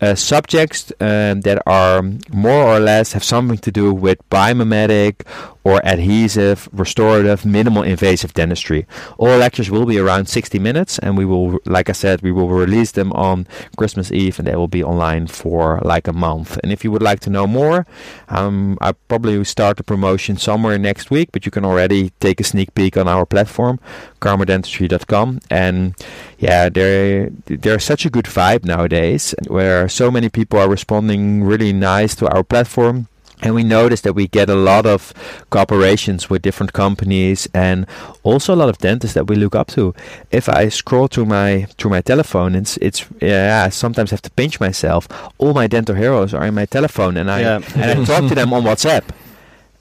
uh, 0.00 0.14
subjects 0.14 0.92
um, 1.00 1.42
that 1.42 1.62
are 1.66 2.02
more 2.32 2.64
or 2.74 2.80
less 2.80 3.12
have 3.12 3.24
something 3.24 3.58
to 3.58 3.70
do 3.70 3.92
with 3.92 4.18
biomimetic 4.30 5.26
or 5.62 5.80
adhesive, 5.84 6.68
restorative, 6.72 7.44
minimal 7.44 7.82
invasive 7.82 8.32
dentistry. 8.34 8.86
All 9.18 9.36
lectures 9.36 9.70
will 9.70 9.84
be 9.84 9.98
around 9.98 10.26
60 10.26 10.58
minutes, 10.58 10.98
and 10.98 11.18
we 11.18 11.24
will, 11.24 11.58
like 11.66 11.88
I 11.88 11.92
said, 11.92 12.22
we 12.22 12.32
will 12.32 12.48
release 12.48 12.92
them 12.92 13.12
on 13.12 13.46
Christmas 13.76 14.10
Eve, 14.10 14.38
and 14.38 14.48
they 14.48 14.56
will 14.56 14.68
be 14.68 14.82
online 14.82 15.26
for 15.26 15.80
like 15.84 16.08
a 16.08 16.12
month. 16.12 16.58
And 16.62 16.72
if 16.72 16.82
you 16.82 16.90
would 16.90 17.02
like 17.02 17.20
to 17.20 17.30
know 17.30 17.46
more, 17.46 17.86
um, 18.28 18.78
I 18.80 18.92
probably 18.92 19.42
start 19.44 19.76
the 19.76 19.84
promotion 19.84 20.36
somewhere 20.36 20.78
next 20.78 21.10
week, 21.10 21.30
but 21.32 21.44
you 21.44 21.52
can 21.52 21.64
already 21.64 22.10
take 22.20 22.40
a 22.40 22.44
sneak 22.44 22.74
peek 22.74 22.96
on 22.96 23.06
our 23.06 23.26
platform, 23.26 23.80
karmadentistry.com. 24.20 25.40
And 25.50 25.94
yeah, 26.38 26.68
there 26.70 27.30
there's 27.46 27.84
such 27.84 28.06
a 28.06 28.10
good 28.10 28.24
vibe 28.24 28.64
nowadays, 28.64 29.34
where 29.48 29.88
so 29.88 30.10
many 30.10 30.28
people 30.30 30.58
are 30.58 30.68
responding 30.68 31.44
really 31.44 31.72
nice 31.72 32.14
to 32.16 32.28
our 32.28 32.42
platform 32.42 33.08
and 33.42 33.54
we 33.54 33.64
notice 33.64 34.00
that 34.02 34.14
we 34.14 34.26
get 34.28 34.48
a 34.50 34.54
lot 34.54 34.86
of 34.86 35.12
cooperations 35.50 36.28
with 36.30 36.42
different 36.42 36.72
companies 36.72 37.48
and 37.54 37.86
also 38.22 38.54
a 38.54 38.56
lot 38.56 38.68
of 38.68 38.78
dentists 38.78 39.14
that 39.14 39.26
we 39.26 39.36
look 39.36 39.54
up 39.54 39.68
to. 39.68 39.94
If 40.30 40.48
I 40.48 40.68
scroll 40.68 41.06
through 41.08 41.26
my 41.26 41.66
through 41.78 41.90
my 41.90 42.00
telephone, 42.02 42.54
it's 42.54 42.76
it's 42.78 43.04
yeah. 43.20 43.64
I 43.66 43.70
sometimes 43.70 44.10
have 44.10 44.22
to 44.22 44.30
pinch 44.30 44.60
myself. 44.60 45.08
All 45.38 45.54
my 45.54 45.66
dental 45.66 45.94
heroes 45.94 46.34
are 46.34 46.44
in 46.46 46.54
my 46.54 46.66
telephone, 46.66 47.16
and 47.16 47.30
I 47.30 47.40
Yeah. 47.40 47.60
and 47.74 48.00
I 48.00 48.04
talk 48.04 48.28
to 48.28 48.34
them 48.34 48.52
on 48.52 48.62
WhatsApp. 48.62 49.02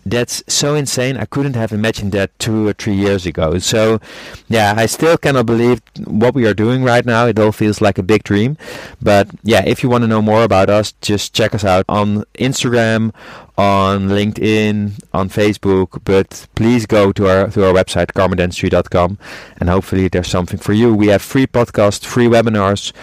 That's 0.05 0.41
so 0.47 0.75
insane. 0.75 1.17
I 1.17 1.25
couldn't 1.25 1.55
have 1.55 1.71
imagined 1.71 2.13
that 2.13 2.37
two 2.39 2.67
or 2.67 2.73
three 2.73 2.95
years 2.95 3.25
ago. 3.25 3.59
So, 3.59 3.99
yeah, 4.47 4.73
I 4.75 4.85
still 4.87 5.17
cannot 5.17 5.45
believe 5.45 5.81
what 6.05 6.33
we 6.33 6.47
are 6.47 6.53
doing 6.53 6.83
right 6.83 7.05
now. 7.05 7.27
It 7.27 7.37
all 7.37 7.51
feels 7.51 7.79
like 7.81 7.97
a 7.99 8.03
big 8.03 8.23
dream. 8.23 8.57
But 9.01 9.29
yeah, 9.43 9.63
if 9.65 9.83
you 9.83 9.89
want 9.89 10.03
to 10.03 10.07
know 10.07 10.21
more 10.21 10.43
about 10.43 10.69
us, 10.69 10.93
just 11.01 11.33
check 11.33 11.53
us 11.53 11.63
out 11.63 11.85
on 11.89 12.23
Instagram, 12.35 13.13
on 13.57 14.07
LinkedIn, 14.07 15.03
on 15.13 15.29
Facebook. 15.29 16.01
But 16.05 16.47
please 16.55 16.85
go 16.87 17.11
to 17.11 17.27
our 17.27 17.49
to 17.51 17.67
our 17.67 17.73
website, 17.73 18.07
karmadentistry.com, 18.13 19.19
and 19.59 19.69
hopefully 19.69 20.07
there's 20.07 20.29
something 20.29 20.57
for 20.59 20.73
you. 20.73 20.95
We 20.95 21.07
have 21.07 21.21
free 21.21 21.45
podcasts, 21.45 22.05
free 22.05 22.27
webinars. 22.27 22.93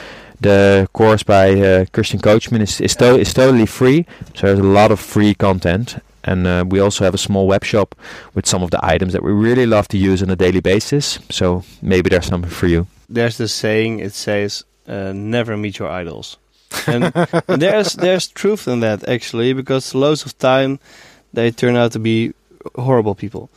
The 0.40 0.88
course 0.92 1.22
by 1.22 1.60
uh, 1.60 1.84
Christian 1.92 2.20
Coachman 2.20 2.62
is 2.62 2.80
is, 2.80 2.96
to- 2.96 3.18
is 3.18 3.32
totally 3.32 3.66
free, 3.66 4.06
so 4.34 4.46
there's 4.48 4.58
a 4.58 4.62
lot 4.62 4.90
of 4.90 4.98
free 4.98 5.34
content. 5.34 5.96
And 6.26 6.46
uh, 6.46 6.64
we 6.68 6.80
also 6.80 7.04
have 7.04 7.14
a 7.14 7.18
small 7.18 7.46
web 7.46 7.64
shop 7.64 7.94
with 8.34 8.46
some 8.46 8.62
of 8.62 8.70
the 8.70 8.84
items 8.84 9.12
that 9.12 9.22
we 9.22 9.32
really 9.32 9.66
love 9.66 9.88
to 9.88 9.98
use 9.98 10.22
on 10.22 10.30
a 10.30 10.36
daily 10.36 10.60
basis. 10.60 11.18
So 11.30 11.62
maybe 11.80 12.10
there's 12.10 12.26
something 12.26 12.50
for 12.50 12.66
you. 12.66 12.86
There's 13.08 13.38
this 13.38 13.52
saying. 13.52 14.00
It 14.00 14.12
says, 14.12 14.64
uh, 14.88 15.12
"Never 15.14 15.56
meet 15.56 15.78
your 15.78 15.88
idols," 15.88 16.38
and, 16.86 17.04
there's 17.46 17.94
there's 17.94 18.26
truth 18.26 18.66
in 18.66 18.80
that 18.80 19.08
actually, 19.08 19.52
because 19.54 19.94
loads 19.94 20.26
of 20.26 20.36
time 20.38 20.78
they 21.32 21.52
turn 21.52 21.76
out 21.76 21.92
to 21.92 21.98
be 22.00 22.32
horrible 22.74 23.14
people. 23.14 23.48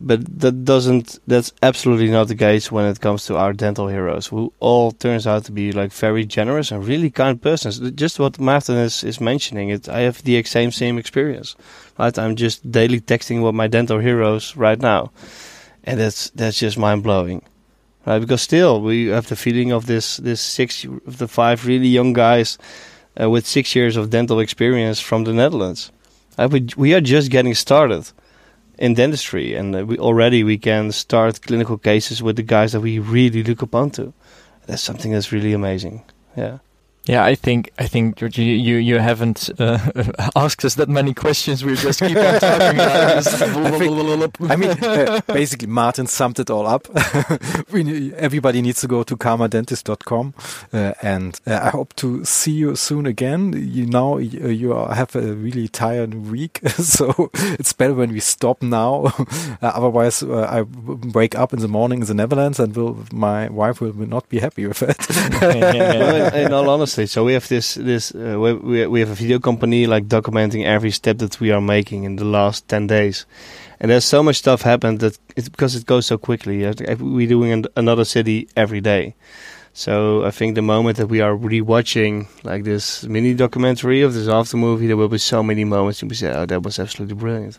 But 0.00 0.40
that 0.40 0.64
doesn't. 0.64 1.18
That's 1.26 1.52
absolutely 1.62 2.10
not 2.10 2.28
the 2.28 2.34
case 2.34 2.70
when 2.70 2.84
it 2.86 3.00
comes 3.00 3.24
to 3.26 3.36
our 3.36 3.52
dental 3.52 3.88
heroes, 3.88 4.26
who 4.26 4.52
all 4.60 4.92
turns 4.92 5.26
out 5.26 5.44
to 5.44 5.52
be 5.52 5.72
like 5.72 5.92
very 5.92 6.26
generous 6.26 6.70
and 6.70 6.86
really 6.86 7.10
kind 7.10 7.40
persons. 7.40 7.78
Just 7.92 8.18
what 8.18 8.38
Martin 8.38 8.76
is 8.76 9.04
is 9.04 9.20
mentioning. 9.20 9.70
It. 9.70 9.88
I 9.88 10.00
have 10.00 10.22
the 10.22 10.42
same 10.44 10.70
same 10.70 10.98
experience. 10.98 11.56
Right. 11.98 12.18
I'm 12.18 12.36
just 12.36 12.70
daily 12.70 13.00
texting 13.00 13.42
with 13.42 13.54
my 13.54 13.68
dental 13.68 13.98
heroes 13.98 14.54
right 14.56 14.78
now, 14.78 15.12
and 15.84 15.98
that's 15.98 16.30
that's 16.30 16.58
just 16.58 16.76
mind 16.76 17.02
blowing. 17.02 17.42
Right. 18.04 18.18
Because 18.18 18.42
still 18.42 18.82
we 18.82 19.06
have 19.06 19.28
the 19.28 19.36
feeling 19.36 19.72
of 19.72 19.86
this 19.86 20.18
this 20.18 20.40
six 20.40 20.84
of 20.84 21.16
the 21.18 21.28
five 21.28 21.64
really 21.64 21.88
young 21.88 22.12
guys 22.12 22.58
uh, 23.18 23.30
with 23.30 23.46
six 23.46 23.74
years 23.74 23.96
of 23.96 24.10
dental 24.10 24.40
experience 24.40 25.00
from 25.00 25.24
the 25.24 25.32
Netherlands. 25.32 25.90
Uh, 26.36 26.48
we 26.50 26.66
we 26.76 26.92
are 26.92 27.00
just 27.00 27.30
getting 27.30 27.54
started 27.54 28.12
in 28.78 28.94
dentistry, 28.94 29.54
and 29.54 29.74
uh, 29.74 29.84
we 29.84 29.98
already 29.98 30.44
we 30.44 30.58
can 30.58 30.92
start 30.92 31.42
clinical 31.42 31.78
cases 31.78 32.22
with 32.22 32.36
the 32.36 32.42
guys 32.42 32.72
that 32.72 32.80
we 32.80 32.98
really 32.98 33.42
look 33.42 33.62
upon 33.62 33.90
to. 33.90 34.12
That's 34.66 34.82
something 34.82 35.12
that's 35.12 35.32
really 35.32 35.52
amazing. 35.52 36.04
Yeah. 36.36 36.58
Yeah, 37.08 37.24
I 37.24 37.36
think 37.36 37.70
I 37.78 37.86
think 37.86 38.16
George, 38.16 38.36
you 38.36 38.44
you, 38.52 38.76
you 38.76 38.98
haven't 38.98 39.48
uh, 39.60 39.78
asked 40.36 40.64
us 40.64 40.74
that 40.74 40.88
many 40.88 41.14
questions. 41.14 41.64
We 41.64 41.76
just 41.76 42.00
keep 42.00 42.16
on 42.16 42.40
talking. 42.40 42.80
I 44.50 44.56
mean, 44.56 44.70
uh, 44.82 45.20
basically, 45.26 45.68
Martin 45.68 46.06
summed 46.08 46.40
it 46.40 46.50
all 46.50 46.66
up. 46.66 46.88
we, 47.70 48.12
everybody 48.14 48.60
needs 48.60 48.80
to 48.80 48.88
go 48.88 49.04
to 49.04 49.16
karmadentist.com, 49.16 50.34
uh, 50.72 50.92
and 51.00 51.40
uh, 51.46 51.60
I 51.62 51.70
hope 51.70 51.94
to 51.96 52.24
see 52.24 52.52
you 52.52 52.74
soon 52.74 53.06
again. 53.06 53.52
You 53.56 53.86
know, 53.86 54.18
you, 54.18 54.48
you 54.48 54.72
are, 54.72 54.92
have 54.92 55.14
a 55.14 55.32
really 55.34 55.68
tired 55.68 56.14
week, 56.14 56.60
so 56.70 57.30
it's 57.34 57.72
better 57.72 57.94
when 57.94 58.12
we 58.12 58.20
stop 58.20 58.62
now. 58.62 59.12
uh, 59.62 59.72
otherwise, 59.74 60.24
uh, 60.24 60.46
I 60.50 60.58
w- 60.64 61.12
wake 61.14 61.38
up 61.38 61.52
in 61.52 61.60
the 61.60 61.68
morning 61.68 62.00
in 62.00 62.06
the 62.06 62.14
Netherlands, 62.14 62.58
and 62.58 62.74
will 62.74 63.04
my 63.12 63.48
wife 63.48 63.80
will 63.80 63.94
not 63.94 64.28
be 64.28 64.40
happy 64.40 64.66
with 64.66 64.82
it. 64.82 64.96
In, 65.42 66.34
in 66.46 66.52
all 66.52 66.68
honesty, 66.68 66.95
so 67.04 67.24
we 67.24 67.34
have 67.34 67.46
this 67.48 67.74
this 67.74 68.14
uh, 68.14 68.36
we, 68.40 68.54
we 68.54 68.86
we 68.86 69.00
have 69.00 69.10
a 69.10 69.14
video 69.14 69.38
company 69.38 69.86
like 69.86 70.06
documenting 70.08 70.64
every 70.64 70.90
step 70.90 71.18
that 71.18 71.38
we 71.40 71.50
are 71.52 71.60
making 71.60 72.04
in 72.04 72.16
the 72.16 72.24
last 72.24 72.66
ten 72.68 72.86
days, 72.86 73.26
and 73.80 73.90
there's 73.90 74.06
so 74.06 74.22
much 74.22 74.36
stuff 74.36 74.62
happened 74.62 75.00
that 75.00 75.18
it's 75.36 75.50
because 75.50 75.76
it 75.76 75.84
goes 75.86 76.06
so 76.06 76.16
quickly. 76.16 76.64
We're 76.98 77.28
doing 77.28 77.52
an, 77.52 77.64
another 77.76 78.04
city 78.04 78.48
every 78.56 78.80
day, 78.80 79.14
so 79.74 80.24
I 80.24 80.30
think 80.30 80.54
the 80.54 80.62
moment 80.62 80.96
that 80.96 81.08
we 81.08 81.20
are 81.20 81.36
rewatching 81.36 82.26
like 82.44 82.64
this 82.64 83.04
mini 83.04 83.34
documentary 83.34 84.00
of 84.02 84.14
this 84.14 84.28
after 84.28 84.56
movie, 84.56 84.86
there 84.86 84.96
will 84.96 85.10
be 85.10 85.18
so 85.18 85.42
many 85.42 85.64
moments 85.64 86.00
and 86.00 86.10
we 86.10 86.16
say, 86.16 86.30
"Oh, 86.32 86.46
that 86.46 86.62
was 86.62 86.78
absolutely 86.78 87.16
brilliant." 87.16 87.58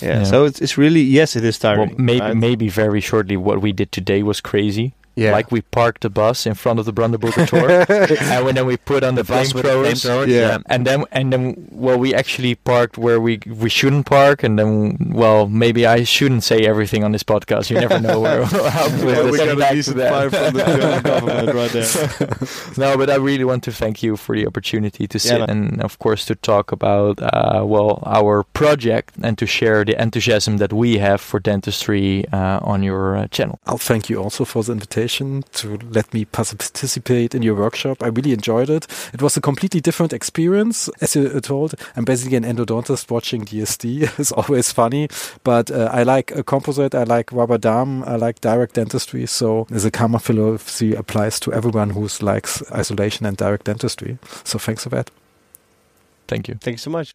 Yeah, 0.00 0.18
Yeah. 0.18 0.24
so 0.24 0.44
it's 0.46 0.60
it's 0.60 0.78
really 0.78 1.02
yes, 1.02 1.36
it 1.36 1.44
is 1.44 1.62
well, 1.62 1.74
tiring. 1.76 1.94
maybe 1.98 2.20
right? 2.20 2.36
maybe 2.36 2.68
very 2.70 3.00
shortly, 3.00 3.36
what 3.36 3.60
we 3.60 3.72
did 3.72 3.92
today 3.92 4.22
was 4.22 4.40
crazy. 4.40 4.94
Yeah. 5.14 5.32
Like 5.32 5.50
we 5.50 5.60
parked 5.60 6.02
the 6.02 6.10
bus 6.10 6.46
in 6.46 6.54
front 6.54 6.78
of 6.78 6.86
the 6.86 6.92
Brandenburger 6.92 7.46
Tor, 7.46 7.68
and 8.22 8.44
when 8.44 8.54
then 8.54 8.66
we 8.66 8.76
put 8.76 9.04
on 9.04 9.14
the, 9.14 9.24
bus 9.24 9.52
with 9.52 9.64
the 9.64 9.70
flamethrowers. 9.70 10.26
flamethrower, 10.26 10.28
Yeah. 10.28 10.58
And 10.66 10.86
then, 10.86 11.04
and 11.12 11.32
then, 11.32 11.68
well, 11.70 11.98
we 11.98 12.14
actually 12.14 12.54
parked 12.54 12.96
where 12.96 13.20
we 13.20 13.40
we 13.46 13.68
shouldn't 13.68 14.06
park, 14.06 14.42
and 14.42 14.58
then, 14.58 14.96
well, 15.12 15.48
maybe 15.48 15.86
I 15.86 16.04
shouldn't 16.04 16.44
say 16.44 16.60
everything 16.60 17.04
on 17.04 17.12
this 17.12 17.22
podcast. 17.22 17.70
You 17.70 17.78
never 17.80 18.00
know 18.00 18.20
where. 18.20 18.44
how 18.70 18.86
Yeah, 19.02 19.24
we 19.30 19.36
get 19.38 19.46
got 19.46 19.56
a 19.56 19.56
back 19.56 19.70
to 19.70 19.76
decent 19.76 19.96
that. 19.98 20.10
fire 20.10 20.30
from 20.30 20.54
the 20.54 20.64
German 20.64 21.02
government 21.02 21.54
right 21.54 21.72
there. 21.72 22.48
no, 22.78 22.96
but 22.96 23.10
I 23.10 23.16
really 23.16 23.44
want 23.44 23.62
to 23.64 23.72
thank 23.72 24.02
you 24.02 24.16
for 24.16 24.34
the 24.34 24.46
opportunity 24.46 25.06
to 25.06 25.18
sit 25.18 25.38
no. 25.38 25.44
and, 25.46 25.82
of 25.82 25.98
course, 25.98 26.24
to 26.26 26.34
talk 26.34 26.72
about 26.72 27.20
uh, 27.22 27.62
well 27.66 28.02
our 28.06 28.44
project 28.44 29.14
and 29.22 29.36
to 29.38 29.46
share 29.46 29.84
the 29.84 30.00
enthusiasm 30.00 30.58
that 30.58 30.72
we 30.72 30.98
have 30.98 31.20
for 31.20 31.38
dentistry 31.40 32.26
uh, 32.32 32.60
on 32.62 32.82
your 32.82 33.16
uh, 33.16 33.26
channel. 33.28 33.58
I'll 33.66 33.78
thank 33.78 34.08
you 34.08 34.22
also 34.22 34.44
for 34.44 34.62
the 34.62 34.72
invitation 35.02 35.42
to 35.52 35.78
let 35.90 36.12
me 36.14 36.24
participate 36.24 37.34
in 37.34 37.42
your 37.42 37.54
workshop. 37.54 38.02
I 38.02 38.08
really 38.08 38.32
enjoyed 38.32 38.70
it. 38.70 38.86
It 39.12 39.22
was 39.22 39.36
a 39.36 39.40
completely 39.40 39.80
different 39.80 40.12
experience. 40.12 40.88
As 41.00 41.16
you 41.16 41.40
told, 41.40 41.74
I'm 41.96 42.04
basically 42.04 42.36
an 42.36 42.44
endodontist 42.44 43.10
watching 43.10 43.44
DSD. 43.44 44.02
it's 44.18 44.32
always 44.32 44.72
funny, 44.72 45.08
but 45.44 45.70
uh, 45.70 45.90
I 45.92 46.04
like 46.04 46.30
a 46.36 46.42
composite. 46.42 46.94
I 46.94 47.04
like 47.04 47.32
rubber 47.32 47.58
dam. 47.58 48.04
I 48.04 48.16
like 48.16 48.40
direct 48.40 48.74
dentistry. 48.74 49.26
So 49.26 49.66
the 49.70 49.90
karma 49.90 50.18
philosophy 50.18 50.94
applies 50.94 51.40
to 51.40 51.52
everyone 51.52 51.90
who 51.90 52.08
likes 52.20 52.62
isolation 52.72 53.26
and 53.26 53.36
direct 53.36 53.64
dentistry. 53.64 54.18
So 54.44 54.58
thanks 54.58 54.84
for 54.84 54.90
that. 54.90 55.10
Thank 56.28 56.48
you. 56.48 56.54
Thank 56.60 56.74
you 56.74 56.78
so 56.78 56.90
much. 56.90 57.12